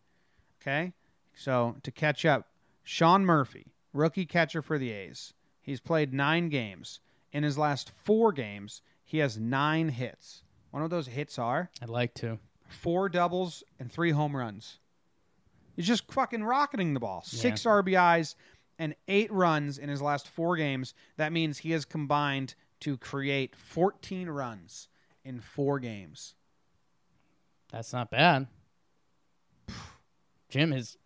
[0.62, 0.92] okay.
[1.34, 2.46] So to catch up,
[2.82, 5.34] Sean Murphy, rookie catcher for the A's.
[5.60, 7.00] He's played nine games.
[7.32, 10.42] In his last four games, he has nine hits.
[10.70, 12.38] One of those hits are I'd like to.
[12.68, 14.78] four doubles and three home runs.
[15.76, 17.22] He's just fucking rocketing the ball.
[17.24, 18.34] Six RBIs
[18.78, 20.94] and eight runs in his last four games.
[21.16, 24.88] That means he has combined to create 14 runs
[25.24, 26.34] in four games.
[27.72, 28.46] That's not bad.
[30.48, 30.96] Jim, his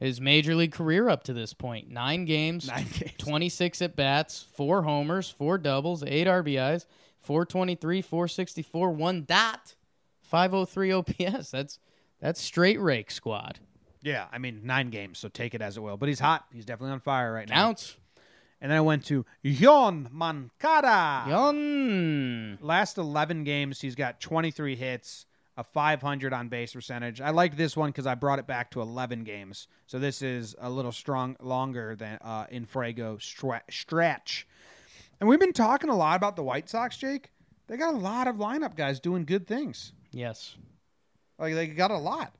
[0.00, 3.12] his major league career up to this point: nine games, Nine games.
[3.18, 6.86] 26 at bats, four homers, four doubles, eight RBIs,
[7.20, 9.74] 423, 464, one dot,
[10.22, 11.50] 503 OPS.
[11.50, 11.78] That's
[12.20, 13.60] that's straight rake squad.
[14.04, 15.96] Yeah, I mean, nine games, so take it as it will.
[15.96, 16.44] But he's hot.
[16.52, 17.54] He's definitely on fire right now.
[17.54, 17.96] Counts.
[18.60, 21.24] And then I went to Yon Moncada.
[21.28, 22.58] Yon.
[22.60, 25.24] Last 11 games, he's got 23 hits,
[25.56, 27.20] a 500 on base percentage.
[27.22, 29.68] I like this one because I brought it back to 11 games.
[29.86, 34.46] So this is a little strong, longer than uh, Infrago stra- stretch.
[35.18, 37.30] And we've been talking a lot about the White Sox, Jake.
[37.68, 39.92] They got a lot of lineup guys doing good things.
[40.12, 40.56] Yes.
[41.38, 42.34] Like they got a lot.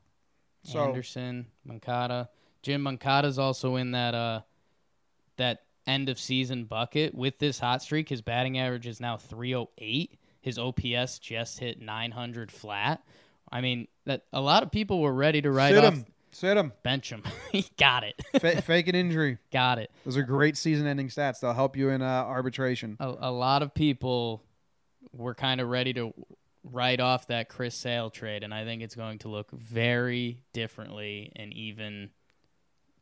[0.64, 2.28] So Anderson, Moncada.
[2.62, 4.40] Jim Moncada's also in that uh
[5.36, 8.08] that end of season bucket with this hot streak.
[8.08, 10.18] His batting average is now 308.
[10.40, 13.02] His OPS just hit 900 flat.
[13.50, 16.56] I mean, that a lot of people were ready to write sit off him, sit
[16.56, 17.22] him, bench him.
[17.52, 18.20] he got it.
[18.40, 19.38] Fa- fake an injury.
[19.52, 19.90] got it.
[20.04, 21.40] Those are great season-ending stats.
[21.40, 22.96] They'll help you in uh, arbitration.
[23.00, 24.42] A, a lot of people
[25.12, 26.12] were kind of ready to
[26.64, 31.30] write off that Chris Sale trade, and I think it's going to look very differently
[31.36, 32.10] in even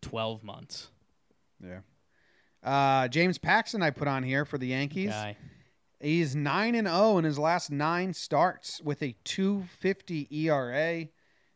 [0.03, 0.89] 12 months.
[1.65, 1.81] Yeah.
[2.63, 5.11] Uh, James Paxton, I put on here for the Yankees.
[5.11, 5.37] Guy.
[6.01, 11.07] He's nine and zero in his last nine starts with a two fifty ERA.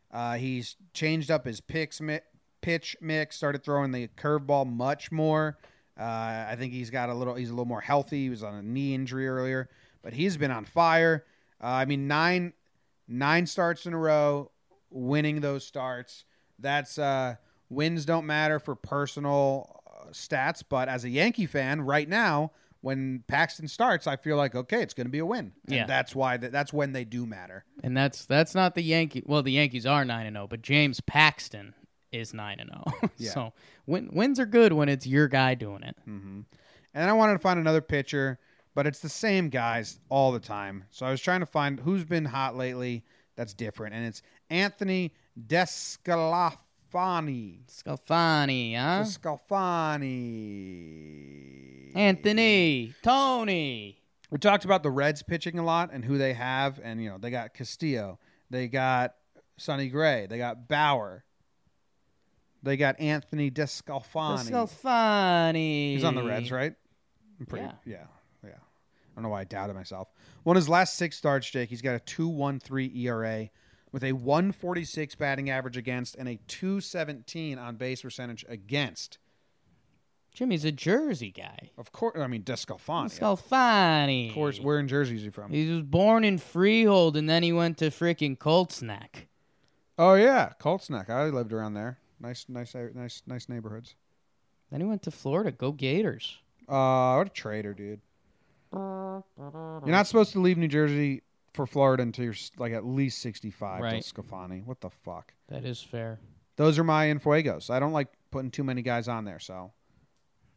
[0.09, 2.21] Uh, he's changed up his picks mi-
[2.61, 5.57] pitch mix, started throwing the curveball much more.
[5.99, 7.35] Uh, I think he's got a little.
[7.35, 8.23] He's a little more healthy.
[8.23, 9.69] He was on a knee injury earlier,
[10.01, 11.25] but he's been on fire.
[11.61, 12.53] Uh, I mean, nine
[13.07, 14.51] nine starts in a row,
[14.89, 16.25] winning those starts.
[16.59, 17.35] That's uh,
[17.69, 22.51] wins don't matter for personal uh, stats, but as a Yankee fan, right now,
[22.81, 25.53] when Paxton starts, I feel like okay, it's going to be a win.
[25.67, 25.85] And Yeah.
[25.85, 27.65] that's why th- that's when they do matter.
[27.83, 29.23] And that's that's not the Yankee.
[29.25, 31.73] Well, the Yankees are nine and zero, but James Paxton
[32.11, 33.09] is nine and zero.
[33.17, 33.31] Yeah.
[33.31, 33.53] So
[33.87, 35.95] win, wins are good when it's your guy doing it.
[36.05, 36.45] And
[37.09, 38.39] I wanted to find another pitcher,
[38.77, 40.83] but it's the same guys all the time.
[40.91, 43.03] So I was trying to find who's been hot lately
[43.35, 44.21] that's different, and it's
[44.51, 45.13] Anthony
[45.47, 46.57] DeSclafani.
[47.65, 49.03] Sclafani, huh?
[49.03, 51.95] DeSclafani.
[51.95, 53.99] Anthony, Tony.
[54.29, 57.17] we talked about the Reds pitching a lot and who they have, and you know
[57.17, 58.19] they got Castillo,
[58.51, 59.15] they got
[59.57, 61.23] Sonny Gray, they got Bauer,
[62.61, 64.51] they got Anthony DeSclafani.
[64.51, 65.93] Sclafani.
[65.93, 66.75] He's on the Reds, right?
[67.39, 67.71] I'm pretty, Yeah.
[67.85, 68.05] yeah,
[69.17, 70.09] don't know why I doubted myself.
[70.43, 73.49] One of his last six starts, Jake, he's got a 2.13 ERA
[73.91, 79.17] with a 146 batting average against and a 217 on base percentage against.
[80.33, 81.71] Jimmy's a Jersey guy.
[81.79, 83.19] Of course, I mean DeSclafani.
[83.19, 84.29] Sclafani.
[84.29, 85.51] Of course, where in Jersey is he from?
[85.51, 89.29] He was born in Freehold, and then he went to freaking Colts Neck.
[89.97, 91.09] Oh yeah, Colts Neck.
[91.09, 91.97] I lived around there.
[92.19, 93.95] Nice, nice, nice, nice neighborhoods.
[94.69, 95.51] Then he went to Florida.
[95.51, 96.37] Go Gators.
[96.69, 98.01] Uh, what a traitor, dude.
[98.71, 99.23] You're
[99.85, 103.81] not supposed to leave New Jersey for Florida until you're like at least 65.
[103.81, 104.01] Right.
[104.01, 104.65] DeSclafani.
[104.65, 105.33] What the fuck?
[105.49, 106.19] That is fair.
[106.55, 107.69] Those are my Infuegos.
[107.69, 109.71] I don't like putting too many guys on there, so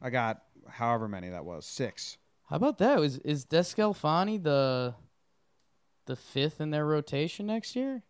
[0.01, 2.17] I got however many that was six.
[2.49, 3.01] How about that?
[3.01, 4.95] Is is DeSclafani the
[6.07, 8.03] the fifth in their rotation next year?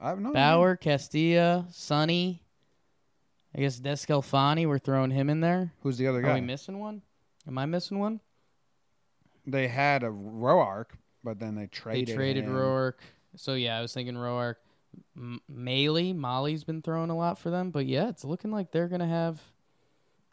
[0.00, 2.42] I have no Bauer, Castillo, Sonny.
[3.54, 4.66] I guess DeSclafani.
[4.66, 5.72] We're throwing him in there.
[5.82, 6.30] Who's the other guy?
[6.30, 7.02] Are we missing one?
[7.46, 8.20] Am I missing one?
[9.50, 10.86] They had a Roark,
[11.22, 12.08] but then they traded.
[12.08, 12.44] They traded.
[12.44, 12.54] traded him.
[12.54, 12.94] Roark.
[13.36, 14.56] So yeah, I was thinking Roark.
[15.16, 18.88] M- Maley, Molly's been throwing a lot for them, but yeah, it's looking like they're
[18.88, 19.40] gonna have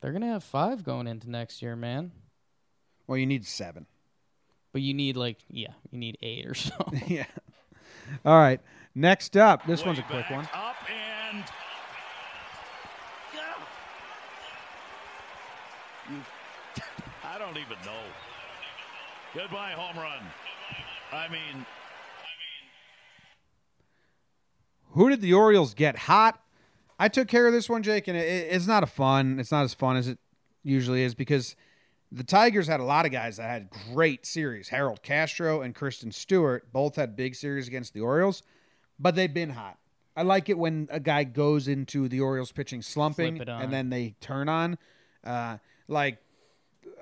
[0.02, 2.12] they're gonna have five going into next year, man.
[3.06, 3.86] Well, you need seven.
[4.74, 6.74] But you need like yeah, you need eight or so.
[7.08, 7.26] yeah.
[8.26, 8.60] All right.
[8.96, 10.48] Next up, this one's a quick one.
[10.54, 11.44] Up and.
[16.10, 16.22] You,
[17.24, 18.02] I don't even know.
[19.38, 20.24] Goodbye, home run.
[21.14, 21.64] I mean,
[24.92, 26.42] Who did the Orioles get hot?
[26.98, 29.40] I took care of this one, Jake, and it, it- it's not a fun.
[29.40, 30.18] It's not as fun as it
[30.64, 31.56] usually is because
[32.12, 34.70] the Tigers had a lot of guys that had great series.
[34.70, 38.42] Harold Castro and Christin Stewart both had big series against the Orioles,
[38.98, 39.78] but they've been hot.
[40.16, 43.62] I like it when a guy goes into the Orioles pitching slumping Flip it on.
[43.62, 44.80] and then they turn on.
[45.24, 45.58] Uh,
[45.88, 46.18] like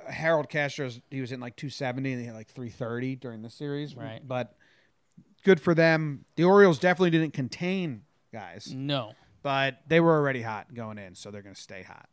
[0.10, 3.96] Harold Castro's, he was in like 270 and he had like 330 during the series.
[3.96, 4.22] Right.
[4.26, 4.56] But
[5.44, 6.26] good for them.
[6.36, 8.04] The Orioles definitely didn't contain
[8.34, 9.14] guys, no.
[9.44, 12.08] but they were already hot going in, so they're going to stay hot.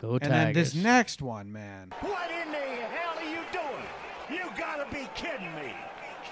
[0.00, 0.72] Go And then Tigers.
[0.72, 1.92] this next one, man.
[2.00, 3.84] What in the hell are you doing?
[4.30, 5.72] You gotta be kidding me.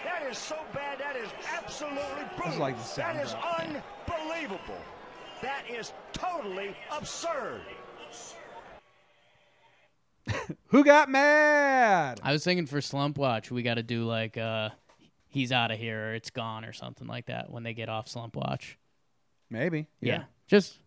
[0.05, 1.01] That is so bad.
[1.01, 2.61] That is absolutely brutal.
[2.61, 3.61] like the sound that is drop.
[4.07, 4.78] unbelievable.
[5.42, 7.61] That is totally absurd.
[10.68, 12.20] Who got mad?
[12.22, 14.70] I was thinking for Slump Watch, we got to do like uh
[15.28, 18.09] he's out of here or it's gone or something like that when they get off
[18.09, 18.78] Slump Watch.
[19.51, 19.86] Maybe.
[20.01, 20.24] Yeah.
[20.47, 20.78] Just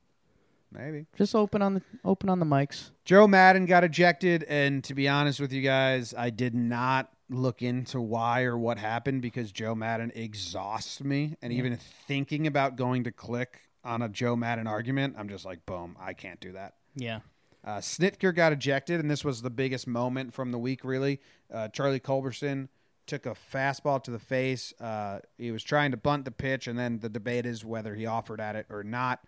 [0.71, 1.07] Maybe.
[1.15, 2.91] Just open on the open on the mics.
[3.03, 7.61] Joe Maddon got ejected, and to be honest with you guys, I did not look
[7.61, 11.35] into why or what happened because Joe Maddon exhausts me.
[11.41, 15.65] And even thinking about going to click on a Joe Maddon argument, I'm just like,
[15.65, 16.75] boom, I can't do that.
[16.95, 17.19] Yeah.
[17.63, 21.19] Uh, Snitker got ejected, and this was the biggest moment from the week, really.
[21.53, 22.69] Uh, Charlie Culberson
[23.05, 24.73] took a fastball to the face.
[24.79, 28.05] Uh, he was trying to bunt the pitch, and then the debate is whether he
[28.05, 29.19] offered at it or not.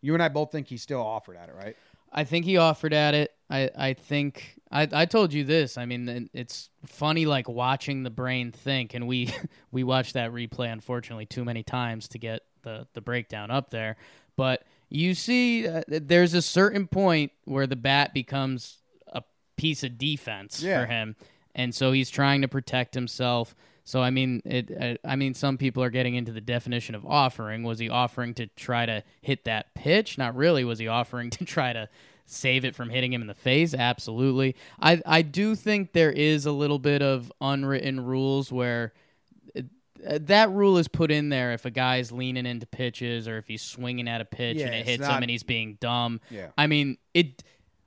[0.00, 1.76] You and I both think he still offered at it, right?
[2.12, 3.32] I think he offered at it.
[3.48, 5.78] I, I think I, I told you this.
[5.78, 9.32] I mean, it's funny like watching the brain think, and we
[9.70, 13.96] we watched that replay unfortunately too many times to get the the breakdown up there.
[14.36, 14.64] But
[14.94, 18.78] you see, uh, there's a certain point where the bat becomes
[19.08, 19.22] a
[19.56, 20.80] piece of defense Yeah.
[20.80, 21.16] for him,
[21.54, 23.54] and so he's trying to protect himself.
[23.84, 24.70] So I mean, it.
[24.78, 27.62] uh, I mean, some people are getting into the definition of offering.
[27.64, 30.18] Was he offering to try to hit that pitch?
[30.18, 30.62] Not really.
[30.64, 31.88] Was he offering to try to
[32.24, 33.74] save it from hitting him in the face?
[33.74, 34.54] Absolutely.
[34.80, 38.92] I I do think there is a little bit of unwritten rules where
[40.02, 43.62] that rule is put in there if a guy's leaning into pitches or if he's
[43.62, 46.20] swinging at a pitch Yeah, and it hits not- him and he's being dumb.
[46.30, 46.48] Yeah.
[46.58, 47.42] I mean, it.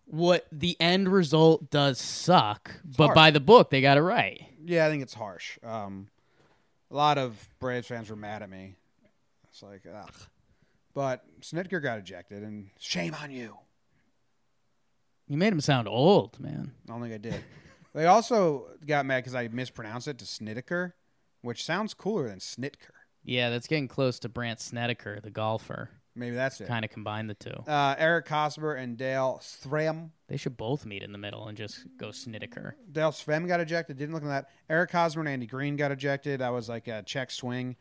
[0.07, 3.15] What the end result does suck, but harsh.
[3.15, 4.39] by the book they got it right.
[4.63, 5.57] Yeah, I think it's harsh.
[5.63, 6.09] Um,
[6.91, 8.75] a lot of Braves fans were mad at me.
[9.49, 10.13] It's like, ugh.
[10.93, 13.57] But Snitker got ejected, and shame on you.
[15.27, 16.71] You made him sound old, man.
[16.87, 17.43] I don't think I did.
[17.95, 20.93] they also got mad because I mispronounced it to Snitker,
[21.45, 22.91] which sounds cooler than Snitker.
[23.23, 25.89] Yeah, that's getting close to Brant Snedeker, the golfer.
[26.15, 26.67] Maybe that's it.
[26.67, 27.55] Kind of combine the two.
[27.67, 30.11] Uh, Eric Hosmer and Dale Stram.
[30.29, 32.77] They should both meet in the middle and just go Snedeker.
[32.89, 33.97] Dale Sveum got ejected.
[33.97, 34.49] Didn't look at that.
[34.69, 36.39] Eric Hosmer and Andy Green got ejected.
[36.39, 37.75] That was like a check swing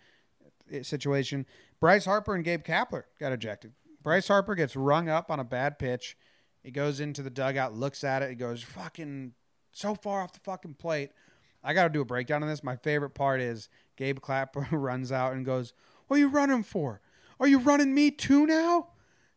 [0.75, 1.47] uh, situation.
[1.79, 3.73] Bryce Harper and Gabe Kapler got ejected.
[4.03, 6.17] Bryce Harper gets rung up on a bad pitch.
[6.63, 8.31] He goes into the dugout, looks at it.
[8.31, 9.33] He goes, fucking
[9.71, 11.11] so far off the fucking plate.
[11.65, 12.63] I got to do a breakdown on this.
[12.63, 15.73] My favorite part is Gabe Clapper runs out and goes,
[16.07, 17.01] What are you running for?
[17.41, 18.89] Are you running me too now?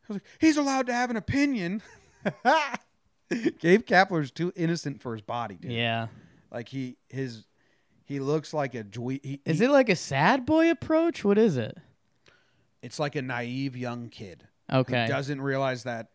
[0.03, 1.81] I was like, He's allowed to have an opinion.
[3.59, 5.71] Gabe Kapler's too innocent for his body, dude.
[5.71, 6.07] Yeah.
[6.51, 7.43] Like he his
[8.05, 11.25] he looks like a dwe- he, Is he- it like a sad boy approach?
[11.25, 11.77] What is it?
[12.81, 15.07] It's like a naive young kid who Okay.
[15.07, 16.07] doesn't realize that.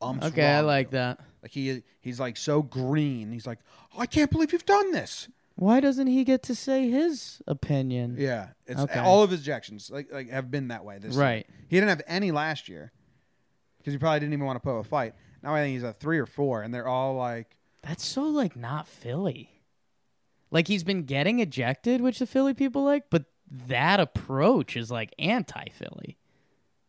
[0.00, 1.20] Ump's Okay, I like that.
[1.42, 3.32] Like he he's like so green.
[3.32, 3.58] He's like,
[3.96, 5.28] oh, I can't believe you've done this.
[5.56, 8.16] Why doesn't he get to say his opinion?
[8.18, 8.98] Yeah, it's Okay.
[9.00, 11.22] all of his ejections like like have been that way this year.
[11.22, 11.46] Right.
[11.68, 12.92] He didn't have any last year
[13.78, 15.14] because he probably didn't even want to put up a fight.
[15.42, 18.56] Now I think he's a three or four, and they're all like, That's so like
[18.56, 19.62] not Philly.
[20.50, 23.24] Like he's been getting ejected, which the Philly people like, but
[23.68, 26.16] that approach is like anti-Philly.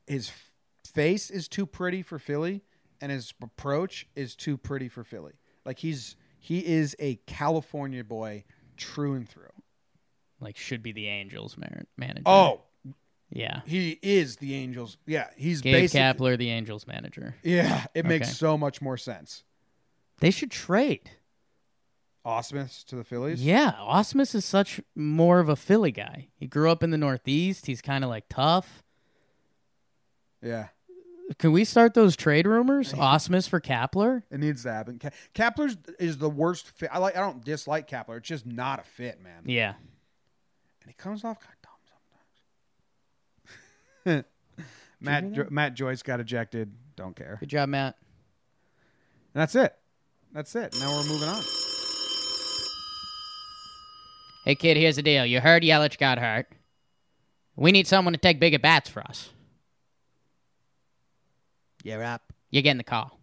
[0.08, 0.48] his f-
[0.94, 2.62] face is too pretty for Philly,
[3.02, 5.34] and his approach is too pretty for Philly.
[5.66, 8.44] Like he's he is a California boy,
[8.78, 9.46] true and through.
[10.40, 12.24] Like should be the Angels man- manager.
[12.26, 12.62] Oh,
[13.30, 13.62] yeah.
[13.66, 14.98] he is the Angels.
[15.06, 16.00] Yeah, he's Gabe basic.
[16.02, 17.36] Kapler, the Angels manager.
[17.44, 18.34] Yeah, it makes Okay.
[18.36, 19.44] so much more sense.
[20.20, 21.12] They should trade.
[22.26, 23.44] Ausmus to the Phillies.
[23.44, 26.28] Yeah, Ausmus is such more of a Philly guy.
[26.36, 27.66] He grew up in the Northeast.
[27.66, 28.84] He's kind of like tough.
[30.44, 30.68] yeah,
[31.38, 32.94] Can we start those trade rumors?
[32.94, 34.24] Ausmus for Kapler?
[34.32, 35.00] it needs to happen.
[35.00, 36.90] Ka- Kapler's is the worst fit.
[36.92, 37.16] I like.
[37.16, 38.18] I don't dislike Kapler.
[38.18, 39.44] It's just not a fit, man.
[39.46, 39.74] Yeah.
[40.82, 41.72] and he comes off kind of dumb
[44.06, 44.26] sometimes.
[45.00, 46.72] Matt jo- Matt Joyce got ejected.
[46.96, 47.38] Don't care.
[47.40, 47.96] Good job, Matt.
[49.34, 49.76] And that's it.
[50.34, 50.76] That's it.
[50.80, 51.42] Now we're moving on.
[54.44, 55.26] Hey, kid, here's the deal.
[55.26, 56.48] You heard Yelich got hurt.
[57.56, 59.30] We need someone to take bigger bats for us.
[61.84, 62.34] You're up.
[62.50, 63.20] You're getting the call.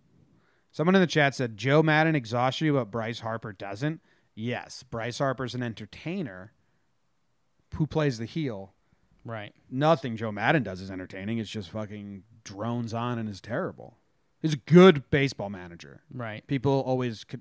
[0.71, 4.01] Someone in the chat said Joe Maddon exhausts you, but Bryce Harper doesn't.
[4.35, 6.53] Yes, Bryce Harper's an entertainer
[7.75, 8.75] who plays the heel.
[9.25, 9.53] Right.
[9.71, 11.39] Nothing Joe Maddon does is entertaining.
[11.39, 13.99] It's just fucking drones on and is terrible.
[14.41, 16.03] He's a good baseball manager.
[16.13, 16.47] Right.
[16.47, 17.39] People always c-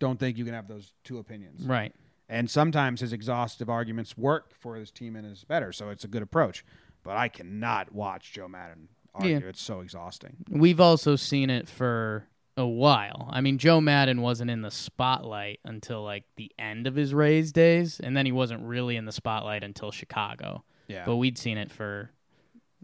[0.00, 1.64] don't think you can have those two opinions.
[1.64, 1.94] Right.
[2.28, 6.08] And sometimes his exhaustive arguments work for his team and is better, so it's a
[6.08, 6.64] good approach.
[7.02, 9.38] But I cannot watch Joe Maddon argue.
[9.40, 9.48] Yeah.
[9.48, 10.36] It's so exhausting.
[10.50, 13.28] We've also seen it for a while.
[13.32, 17.52] I mean, Joe Maddon wasn't in the spotlight until like the end of his Rays
[17.52, 20.64] days, and then he wasn't really in the spotlight until Chicago.
[20.86, 21.04] Yeah.
[21.06, 22.10] But we'd seen it for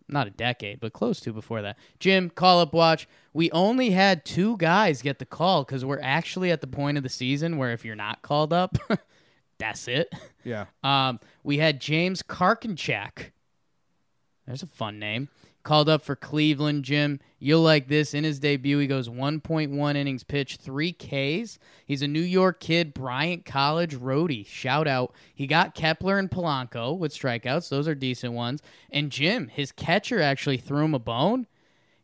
[0.09, 1.79] not a decade, but close to before that.
[2.01, 3.07] Jim, call up watch.
[3.33, 7.03] We only had two guys get the call because we're actually at the point of
[7.05, 8.77] the season where if you're not called up,
[9.59, 10.13] that's it.
[10.43, 10.67] yeah.
[10.83, 13.31] Um, we had James Karinchak.
[14.47, 15.29] There's a fun name.
[15.63, 16.85] Called up for Cleveland.
[16.85, 18.15] Jim, you'll like this.
[18.15, 21.59] In his debut, he goes 1.1 innings pitched, three Ks.
[21.85, 24.47] He's a New York kid, Bryant College roadie.
[24.47, 25.15] Shout out.
[25.35, 27.69] He got Kepler and Polanco with strikeouts.
[27.69, 28.63] Those are decent ones.
[28.91, 31.47] And Jim, his catcher actually threw him a bone.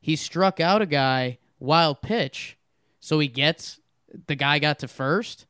[0.00, 2.56] He struck out a guy wild pitch,
[3.00, 3.80] so he gets
[4.26, 5.46] the guy got to first.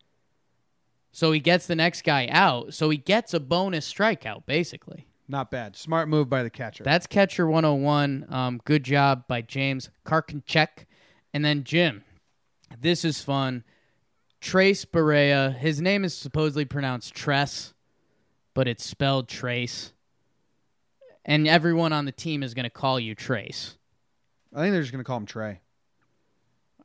[1.12, 2.74] So he gets the next guy out.
[2.74, 5.06] So he gets a bonus strikeout, basically.
[5.28, 5.76] Not bad.
[5.76, 6.84] Smart move by the catcher.
[6.84, 8.26] That's catcher 101.
[8.28, 10.86] Um, good job by James Karinchak.
[11.34, 12.04] And then Jim.
[12.78, 13.64] This is fun.
[14.40, 15.54] Trace Barrera.
[15.56, 17.74] His name is supposedly pronounced Tress,
[18.54, 19.92] but it's spelled Trace.
[21.24, 23.76] And everyone on the team is going to call you Trace.
[24.56, 25.60] I think they're just gonna call him Trey.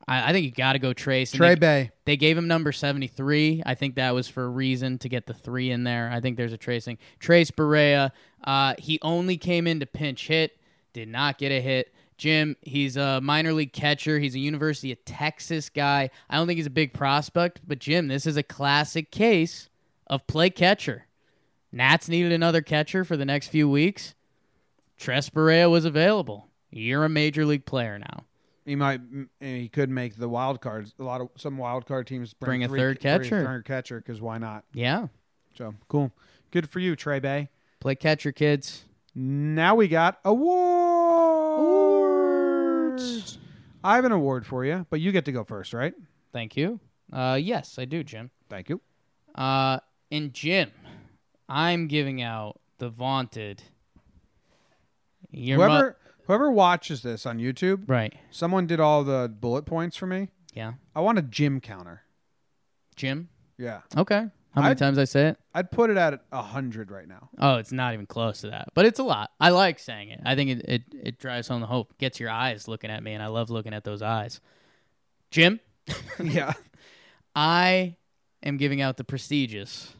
[0.06, 1.32] I, I think you got to go Trace.
[1.32, 1.90] And Trey they, Bay.
[2.04, 3.62] they gave him number 73.
[3.64, 6.10] I think that was for a reason to get the three in there.
[6.12, 6.98] I think there's a tracing.
[7.18, 8.10] Trace Barrera,
[8.44, 10.58] uh, he only came in to pinch hit,
[10.92, 11.94] did not get a hit.
[12.18, 14.18] Jim, he's a minor league catcher.
[14.18, 16.10] He's a University of Texas guy.
[16.30, 19.68] I don't think he's a big prospect, but Jim, this is a classic case
[20.06, 21.06] of play catcher.
[21.72, 24.14] Nats needed another catcher for the next few weeks.
[24.98, 26.48] Tres Barrera was available.
[26.70, 28.24] You're a major league player now.
[28.64, 29.00] He might.
[29.40, 30.94] He could make the wild cards.
[30.98, 33.44] A lot of some wild card teams bring, Bring a three- third bring a catcher.
[33.44, 34.64] third catcher because why not?
[34.72, 35.08] Yeah.
[35.56, 36.12] So cool.
[36.52, 37.48] Good for you, Trey Bay.
[37.80, 38.84] Play catcher, kids.
[39.14, 41.58] Now we got awards.
[43.02, 43.38] awards.
[43.84, 45.92] I have an award for you, but you get to go first, right?
[46.32, 46.78] Thank you.
[47.12, 48.30] Uh, yes, I do, Jim.
[48.48, 48.80] Thank you.
[49.34, 50.70] Uh, and Jim,
[51.48, 53.62] I'm giving out the vaunted.
[55.30, 55.96] Your whoever
[56.32, 58.14] whoever watches this on YouTube, right?
[58.30, 60.28] someone did all the bullet points for me.
[60.54, 62.02] Yeah, I want a gym counter.
[62.96, 63.28] Jim.
[63.58, 64.28] Yeah, Okay.
[64.54, 65.38] How many I'd- times I say it?
[65.54, 67.28] I'd put it at a hundred right now.
[67.38, 69.30] Oh, it's not even close to that, but it's a lot.
[69.40, 70.20] I like saying it.
[70.24, 73.12] I think it it, it drives home the hope, gets your eyes looking at me,
[73.14, 74.40] and I love looking at those eyes.
[75.30, 75.60] Jim,
[76.22, 76.52] yeah.
[77.34, 77.96] I
[78.42, 79.94] am giving out the prestigious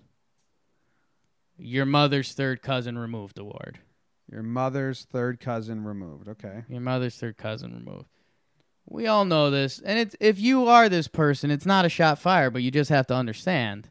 [1.57, 3.79] Your Mother's Third Cousin Removed Award.
[4.33, 6.27] Your mother's third cousin removed.
[6.27, 6.65] Okay.
[6.69, 8.07] Your mother's third cousin removed.
[8.89, 12.19] We all know this, and it's if you are this person, it's not a shot
[12.19, 13.91] fire, but you just have to understand.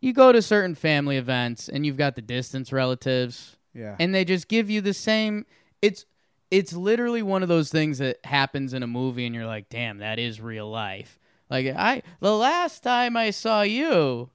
[0.00, 3.96] You go to certain family events, and you've got the distance relatives, Yeah.
[3.98, 5.46] and they just give you the same.
[5.80, 6.04] It's
[6.50, 9.98] it's literally one of those things that happens in a movie, and you're like, "Damn,
[9.98, 11.18] that is real life."
[11.48, 14.30] Like I, the last time I saw you,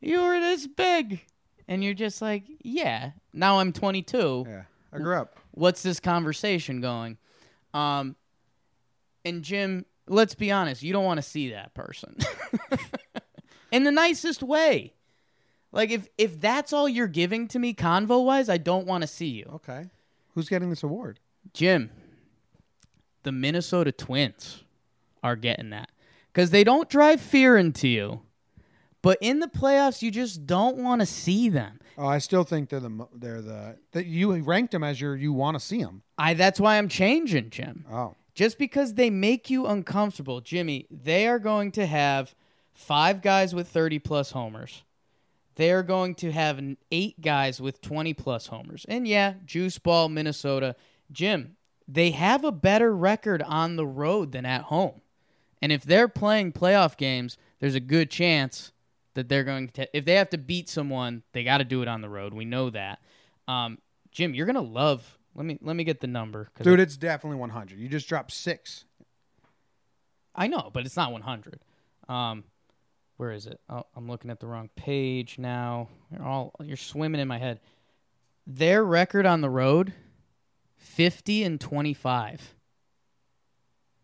[0.00, 1.20] you were this big,
[1.68, 4.62] and you're just like, "Yeah." Now I'm 22 yeah.
[4.92, 5.36] I grew up.
[5.52, 7.16] what's this conversation going?
[7.72, 8.16] Um,
[9.24, 12.16] and Jim, let's be honest, you don't want to see that person
[13.72, 14.92] in the nicest way.
[15.72, 19.08] Like if if that's all you're giving to me convo wise, I don't want to
[19.08, 19.46] see you.
[19.54, 19.86] Okay.
[20.34, 21.18] Who's getting this award?
[21.54, 21.90] Jim,
[23.22, 24.64] the Minnesota Twins
[25.22, 25.90] are getting that
[26.32, 28.22] because they don't drive fear into you,
[29.02, 31.80] but in the playoffs, you just don't want to see them.
[31.98, 35.32] Oh, I still think they're the they're the that you ranked them as your you
[35.32, 36.02] want to see them.
[36.16, 37.84] I that's why I'm changing, Jim.
[37.92, 38.14] Oh.
[38.34, 42.34] just because they make you uncomfortable, Jimmy, they are going to have
[42.72, 44.82] five guys with 30 plus homers.
[45.56, 46.58] They are going to have
[46.90, 48.86] eight guys with 20 plus homers.
[48.88, 50.76] And yeah, Juice Ball, Minnesota.
[51.10, 55.02] Jim, they have a better record on the road than at home.
[55.60, 58.72] And if they're playing playoff games, there's a good chance
[59.14, 61.88] that they're going to, if they have to beat someone, they got to do it
[61.88, 62.34] on the road.
[62.34, 63.00] We know that.
[63.48, 63.78] Um,
[64.10, 67.38] Jim, you're going to love, let me, let me get the number, Dude, it's definitely
[67.38, 67.78] 100.
[67.78, 68.84] You just dropped 6.
[70.34, 71.60] I know, but it's not 100.
[72.08, 72.44] Um,
[73.16, 73.60] where is it?
[73.68, 75.88] Oh, I'm looking at the wrong page now.
[76.10, 77.60] You're all you're swimming in my head.
[78.46, 79.92] Their record on the road,
[80.76, 82.54] 50 and 25.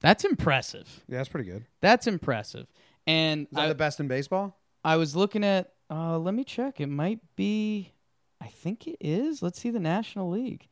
[0.00, 1.02] That's impressive.
[1.08, 1.64] Yeah, that's pretty good.
[1.80, 2.66] That's impressive.
[3.06, 4.57] And Is that I, the best in baseball?
[4.84, 5.72] I was looking at.
[5.90, 6.80] Uh, let me check.
[6.80, 7.92] It might be.
[8.40, 9.42] I think it is.
[9.42, 10.68] Let's see the National League.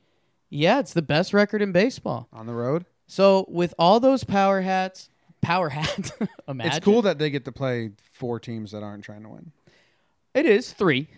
[0.51, 2.29] Yeah, it's the best record in baseball.
[2.33, 2.85] On the road?
[3.07, 5.09] So with all those power hats,
[5.41, 6.13] power hats.
[6.49, 9.53] imagine It's cool that they get to play four teams that aren't trying to win.
[10.35, 11.09] It is three.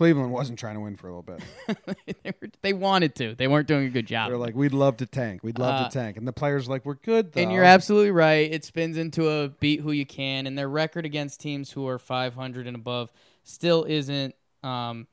[0.00, 1.22] Cleveland wasn't trying to win for a little
[1.66, 1.84] bit.
[2.24, 3.34] they, were, they wanted to.
[3.34, 4.30] They weren't doing a good job.
[4.30, 5.42] They're like, we'd love to tank.
[5.42, 6.16] We'd love Uh, to tank.
[6.16, 7.42] And the players are like, we're good, though.
[7.42, 8.50] and you're absolutely right.
[8.50, 11.98] It spins into a beat who you can, and their record against teams who are
[11.98, 13.12] 500 and above
[13.44, 15.06] still isn't um,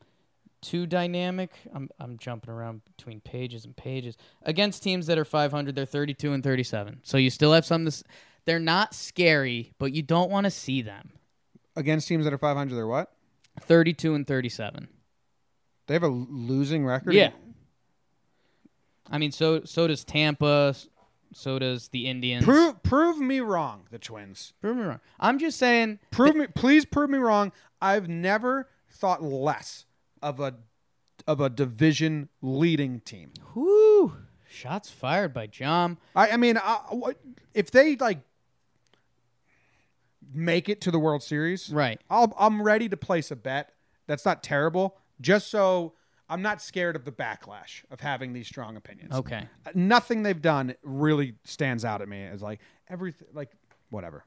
[0.61, 1.51] too dynamic.
[1.73, 4.15] I'm I'm jumping around between pages and pages.
[4.43, 7.01] Against teams that are 500, they're 32 and 37.
[7.03, 7.83] So you still have some.
[7.83, 8.05] This,
[8.45, 11.11] they're not scary, but you don't want to see them.
[11.75, 13.11] Against teams that are 500, they're what?
[13.61, 14.87] 32 and 37.
[15.87, 17.13] They have a losing record?
[17.13, 17.31] Yeah.
[19.09, 20.75] I mean, so so does Tampa.
[21.33, 22.43] So does the Indians.
[22.45, 24.53] Prove prove me wrong, the Twins.
[24.61, 24.99] Prove me wrong.
[25.19, 25.99] I'm just saying.
[26.11, 27.51] Prove me, please prove me wrong.
[27.81, 29.85] I've never thought less
[30.21, 30.55] of a
[31.27, 33.31] of a division leading team.
[33.55, 34.13] Whoo!
[34.49, 35.97] Shots fired by John.
[36.15, 37.19] I, I mean, uh, what-
[37.53, 38.19] if they like
[40.37, 41.99] make it to the World Series, Right.
[42.09, 43.73] I'll, I'm ready to place a bet.
[44.07, 44.97] That's not terrible.
[45.19, 45.93] Just so
[46.29, 49.13] I'm not scared of the backlash of having these strong opinions.
[49.13, 49.47] Okay.
[49.73, 52.59] Nothing they've done really stands out at me as like
[52.89, 53.51] everything, like
[53.89, 54.23] whatever.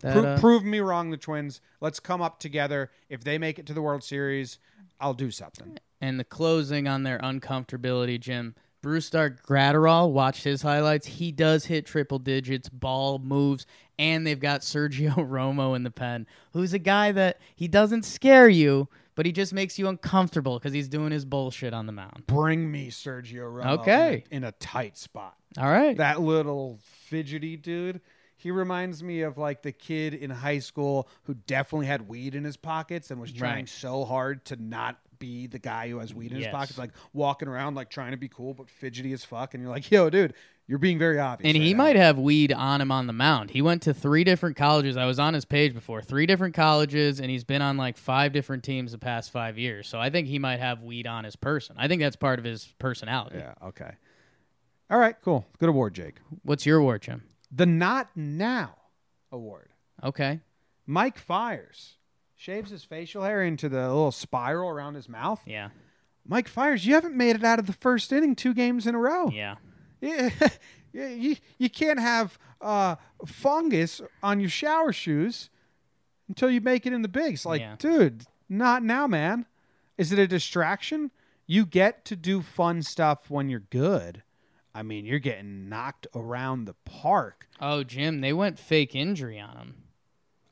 [0.00, 1.60] That, Pro- uh, prove me wrong, the Twins.
[1.80, 2.90] Let's come up together.
[3.10, 4.58] If they make it to the World Series,
[5.00, 5.78] I'll do something.
[6.00, 8.54] and the closing on their uncomfortability, Jim.
[8.82, 11.06] Brusdar Graterol, watch his highlights.
[11.06, 13.66] He does hit triple digits, ball moves,
[13.98, 18.48] and they've got Sergio Romo in the pen, who's a guy that he doesn't scare
[18.48, 22.24] you, but he just makes you uncomfortable because he's doing his bullshit on the mound.
[22.26, 24.24] Bring me Sergio Romo Okay.
[24.30, 25.36] in a, in a tight spot.
[25.58, 25.96] All right.
[25.96, 28.00] that little fidgety dude.
[28.36, 32.44] He reminds me of like the kid in high school who definitely had weed in
[32.44, 33.68] his pockets and was trying Right.
[33.68, 36.52] so hard to not be the guy who has weed in his Yes.
[36.52, 39.54] pockets, like walking around like trying to be cool but fidgety as fuck.
[39.54, 40.34] And you're like, yo, dude,
[40.66, 41.46] you're being very obvious.
[41.48, 43.50] And right he now." might have weed on him on the mound.
[43.50, 44.96] He went to three different colleges.
[44.96, 46.02] I was on his page before.
[46.02, 49.86] Three different colleges, and he's been on like five different teams the past five years.
[49.86, 51.76] So I think he might have weed on his person.
[51.78, 53.38] I think that's part of his personality.
[53.38, 53.54] Yeah.
[53.68, 53.92] Okay.
[54.90, 55.14] All right.
[55.22, 55.46] Cool.
[55.58, 56.16] Good award, Jake.
[56.42, 57.22] What's your award, Jim?
[57.52, 58.76] The Not Now
[59.30, 59.68] award.
[60.02, 60.40] Okay.
[60.86, 61.96] Mike Fiers
[62.40, 65.42] shaves his facial hair into the little spiral around his mouth.
[65.46, 65.68] Yeah.
[66.26, 68.98] Mike Fiers, you haven't made it out of the first inning two games in a
[68.98, 69.28] row.
[69.30, 69.56] Yeah.
[70.92, 75.48] Yeah, you, you can't have uh, fungus on your shower shoes
[76.26, 77.46] until you make it in the bigs.
[77.46, 77.76] Like, Yeah.
[77.78, 79.46] dude, not now, man.
[79.96, 81.12] Is it a distraction?
[81.46, 84.24] You get to do fun stuff when you're good.
[84.74, 87.46] I mean, you're getting knocked around the park.
[87.60, 89.74] Oh, Jim, they went fake injury on him.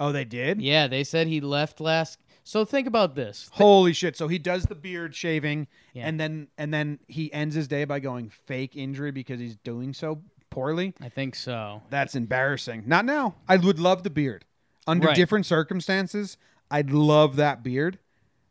[0.00, 0.60] Oh, they did?
[0.62, 2.18] Yeah, they said he left last.
[2.44, 3.50] So think about this.
[3.52, 4.16] Holy shit!
[4.16, 6.06] So he does the beard shaving, Yeah.
[6.08, 9.92] and then and then he ends his day by going fake injury because he's doing
[9.92, 10.94] so poorly.
[11.00, 11.82] I think so.
[11.90, 12.84] That's embarrassing.
[12.86, 13.34] Not now.
[13.48, 14.46] I would love the beard.
[14.86, 15.16] Under Right.
[15.16, 16.38] different circumstances,
[16.70, 17.98] I'd love that beard.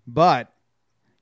[0.05, 0.53] But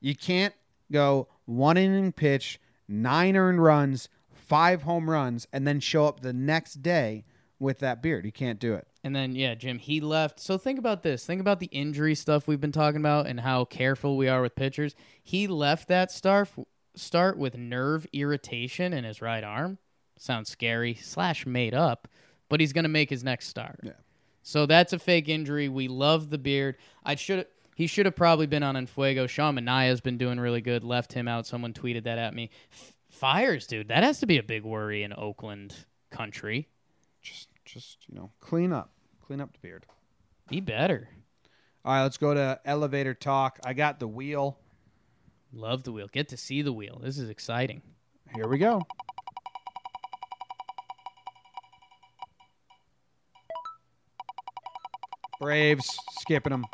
[0.00, 0.52] you can't
[0.92, 6.34] go one inning pitch, nine earned runs, five home runs, and then show up the
[6.34, 7.24] next day
[7.58, 8.26] with that beard.
[8.26, 8.86] You can't do it.
[9.06, 10.40] And then yeah, Jim, he left.
[10.40, 11.24] So think about this.
[11.24, 14.56] Think about the injury stuff we've been talking about and how careful we are with
[14.56, 14.96] pitchers.
[15.22, 16.48] He left that start
[16.96, 19.78] start with nerve irritation in his right arm.
[20.18, 22.08] Sounds scary slash made up,
[22.48, 23.78] but he's gonna make his next start.
[23.84, 23.92] Yeah.
[24.42, 25.68] So that's a fake injury.
[25.68, 26.76] We love the beard.
[27.04, 27.46] I should
[27.76, 29.28] he should have probably been on Enfuego.
[29.28, 30.82] Sean Manaea's been doing really good.
[30.82, 31.46] Left him out.
[31.46, 32.50] Someone tweeted that at me.
[32.72, 33.86] F- Fiers, dude.
[33.86, 35.76] That has to be a big worry in Oakland
[36.10, 36.66] country.
[37.22, 38.90] Just just, you know, clean up.
[39.26, 39.86] Clean up the beard.
[40.48, 41.08] Be better.
[41.84, 43.58] All right, let's go to elevator talk.
[43.64, 44.58] I got the wheel.
[45.52, 46.08] Love the wheel.
[46.12, 47.00] Get to see the wheel.
[47.02, 47.82] This is exciting.
[48.34, 48.82] Here we go.
[55.40, 56.64] Braves skipping them.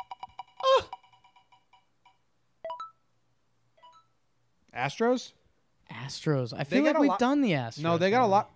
[4.75, 5.33] Astros?
[5.91, 6.53] Astros.
[6.57, 7.81] I feel like we've lot- done the Astros.
[7.81, 8.51] No, they got a lot.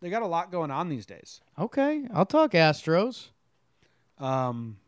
[0.00, 1.40] They got a lot going on these days.
[1.58, 3.28] Okay, I'll talk Astros.
[4.18, 4.78] Um,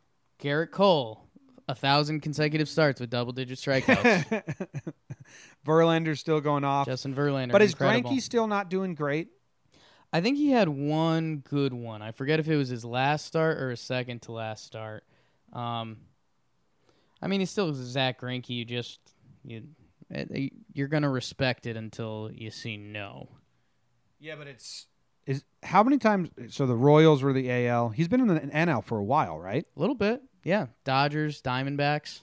[0.40, 1.20] Gerrit Cole,
[1.68, 4.42] a thousand consecutive starts with double-digit strikeouts.
[5.66, 8.10] Verlander's still going off, Justin Verlander, but is incredible.
[8.10, 9.28] Greinke still not doing great?
[10.12, 12.02] I think he had one good one.
[12.02, 15.04] I forget if it was his last start or his second to last start.
[15.52, 15.98] Um,
[17.22, 18.48] I mean, he's still Zach Greinke.
[18.48, 18.98] You just
[19.44, 19.62] you
[20.12, 23.28] eh, you're gonna respect it until you see no.
[24.18, 24.86] Yeah, but it's
[25.30, 26.28] is how many times?
[26.48, 27.90] So the Royals were the AL.
[27.90, 29.64] He's been in the NL for a while, right?
[29.76, 30.66] A little bit, yeah.
[30.84, 32.22] Dodgers, Diamondbacks.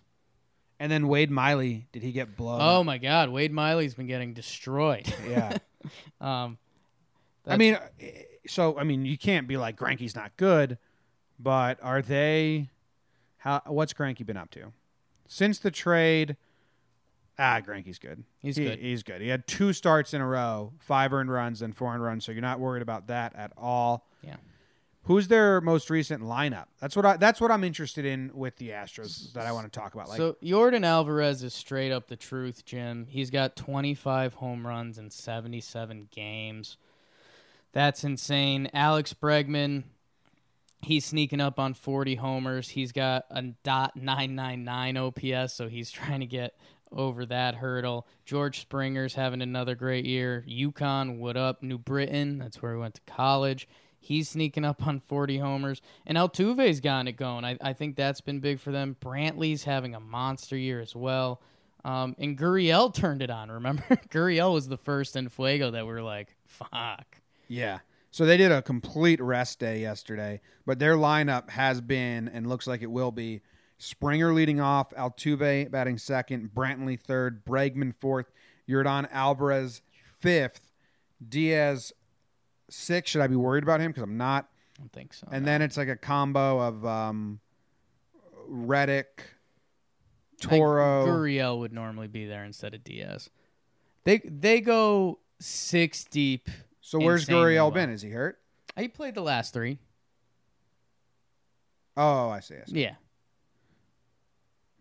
[0.79, 2.59] And then Wade Miley, did he get blown?
[2.61, 5.11] Oh my God, Wade Miley's been getting destroyed.
[5.29, 5.57] yeah.
[6.21, 6.57] um,
[7.47, 7.87] I mean, uh,
[8.45, 10.77] so I mean, you can't be like Greinke's not good,
[11.39, 12.69] but are they?
[13.37, 14.73] How what's Greinke been up to
[15.27, 16.35] since the trade?
[17.39, 18.23] Ah, Greinke's good.
[18.39, 18.79] He's He- good.
[18.79, 19.21] He's good.
[19.21, 22.31] He had two starts in a row, five earned runs and four earned runs, so
[22.31, 24.07] you're not worried about that at all.
[24.23, 24.37] Yeah.
[25.03, 26.65] Who's their most recent lineup?
[26.81, 27.15] That's what I.
[27.15, 30.09] That's what I'm interested in with the Astros that I want to talk about.
[30.09, 33.05] Like, so Yordan Alvarez is straight up the truth, Jim.
[33.07, 36.75] He's got 25 home runs in 77 games.
[37.71, 38.69] That's insane.
[38.73, 39.83] Alex Bregman,
[40.81, 42.69] he's sneaking up on 40 homers.
[42.69, 46.57] He's got a dot 999 OPS, so he's trying to get
[46.91, 48.07] over that hurdle.
[48.25, 50.45] George Springer's having another great year.
[50.47, 51.63] UConn, what up?
[51.63, 53.67] New Britain, that's where he went to college.
[53.99, 55.81] He's sneaking up on 40 homers.
[56.05, 57.43] And Altuve's gotten it going.
[57.43, 58.95] I, I think that's been big for them.
[59.03, 61.41] Brantley's having a monster year as well.
[61.83, 63.83] Um, and Gurriel turned it on, remember?
[64.09, 67.17] Gurriel was the first in Fuego that we were like, fuck.
[67.47, 67.79] Yeah.
[68.11, 72.67] So they did a complete rest day yesterday, but their lineup has been and looks
[72.67, 73.41] like it will be
[73.79, 78.31] Springer leading off, Altuve batting second, Brantley third, Bregman fourth,
[78.67, 79.81] Yordan Alvarez
[80.19, 80.71] fifth,
[81.27, 81.93] Diaz
[82.69, 83.11] sixth.
[83.11, 83.91] Should I be worried about him?
[83.91, 84.49] Because I'm not.
[84.77, 85.27] I don't think so.
[85.31, 85.51] And no.
[85.51, 87.39] then it's like a combo of um,
[88.47, 89.23] Reddick,
[90.41, 91.05] Toro.
[91.05, 93.29] Gurriel would normally be there instead of Diaz.
[94.05, 96.49] They they go six deep.
[96.81, 97.71] So where's Gurriel well.
[97.71, 97.89] been?
[97.89, 98.39] Is he hurt?
[98.75, 99.77] He played the last three.
[101.95, 102.55] Oh, I see.
[102.55, 102.81] I see.
[102.81, 102.95] Yeah.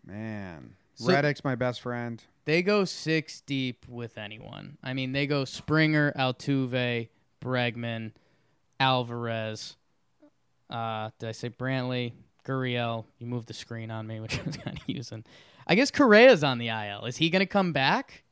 [0.07, 2.23] Man, So- Reddick's my best friend.
[2.45, 4.77] They go six deep with anyone.
[4.81, 7.09] I mean, they go Springer, Altuve,
[7.41, 8.13] Bregman,
[8.79, 9.75] Alvarez.
[10.69, 12.13] Uh, did I say Brantley,
[12.45, 13.03] Gurriel?
[13.19, 15.25] You moved the screen on me, which I was kind of using.
[15.67, 17.03] I guess Correa's on the IL.
[17.05, 18.23] Is he going to come back?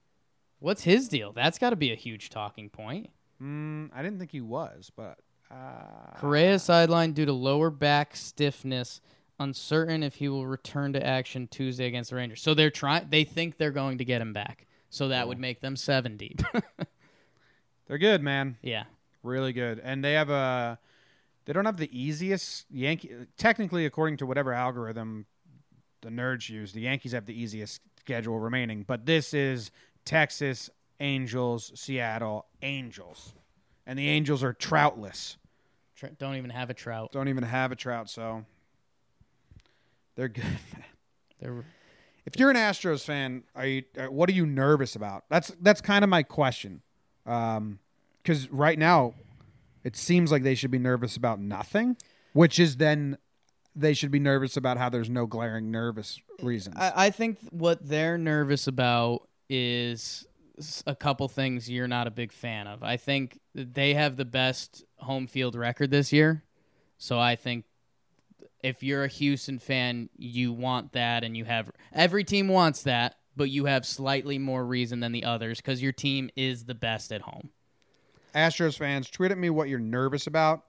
[0.60, 1.34] What's his deal?
[1.34, 3.10] That's got to be a huge talking point.
[3.43, 5.19] Mm, I didn't think he was, but
[5.52, 9.02] uh, Correa sidelined due to lower back stiffness.
[9.40, 12.41] Uncertain if he will return to action Tuesday against the Rangers.
[12.41, 13.07] So they're trying.
[13.10, 14.66] They think they're going to get him back.
[14.90, 16.41] So that would make them seven deep.
[17.88, 18.57] they're good, man.
[18.62, 18.84] yeah.
[19.24, 20.78] Really good, and they have a.
[21.45, 23.10] They don't have the easiest Yankee.
[23.38, 25.26] Technically, according to whatever algorithm
[26.02, 28.84] the nerds use, the Yankees have the easiest schedule remaining.
[28.88, 29.72] But this is
[30.06, 33.34] Texas, Angels, Seattle, Angels,
[33.88, 35.38] and the Angels are troutless.
[35.95, 37.12] Tr- Don't even have a trout.
[37.12, 38.45] Don't even have a trout, so
[40.16, 40.44] they're good.
[41.42, 41.66] They're
[42.26, 43.84] If you're an Astros fan, are you?
[43.98, 45.26] uh, What are you nervous about?
[45.30, 46.82] That's that's kind of my question.
[47.26, 49.14] Because right now,
[49.84, 51.98] it seems like they should be nervous about nothing,
[52.34, 53.18] which is then
[53.76, 56.76] they should be nervous about how there's no glaring nervous reasons.
[56.80, 60.26] I, I think what they're nervous about is
[60.88, 62.82] a couple things you're not a big fan of.
[62.82, 66.44] I think they have the best home field record this year.
[66.98, 67.66] So I think
[68.66, 73.16] if you're a Houston fan, you want that and you have every team wants that,
[73.38, 77.12] but you have slightly more reason than the others cuz your team is the best
[77.12, 77.52] at home.
[78.34, 80.66] Astros fans, tweet at me what you're nervous about,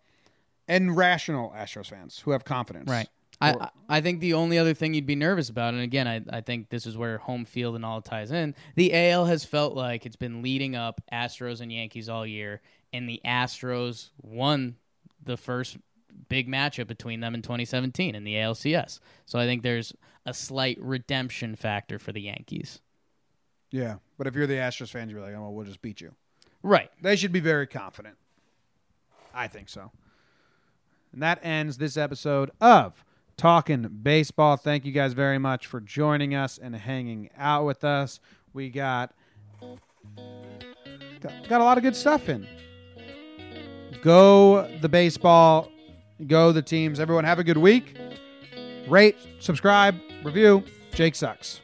[0.68, 2.88] and rational Astros fans who have confidence.
[2.88, 3.08] Right.
[3.40, 6.22] I, I I think the only other thing you'd be nervous about, and again, I,
[6.30, 8.54] I think this is where home field and all ties in.
[8.74, 12.60] The AL has felt like it's been leading up Astros and Yankees all year,
[12.92, 14.76] and the Astros won
[15.22, 15.76] the first
[16.28, 19.00] big matchup between them in 2017 in the ALCS.
[19.24, 19.92] So I think there's
[20.24, 22.80] a slight redemption factor for the Yankees.
[23.70, 26.14] Yeah, but if you're the Astros fans, you're like, oh, well, we'll just beat you.
[26.62, 26.90] Right.
[27.00, 28.16] They should be very confident.
[29.34, 29.92] I think so.
[31.12, 33.04] And that ends this episode of
[33.36, 34.56] Talking Baseball.
[34.56, 38.18] Thank you guys very much for joining us and hanging out with us.
[38.52, 39.14] We got
[41.20, 42.46] got, got a lot of good stuff in.
[44.02, 45.70] Go the baseball,
[46.26, 47.00] go the teams.
[47.00, 47.96] Everyone have a good week.
[48.88, 50.62] Rate, subscribe, review.
[50.92, 51.60] Jake sucks.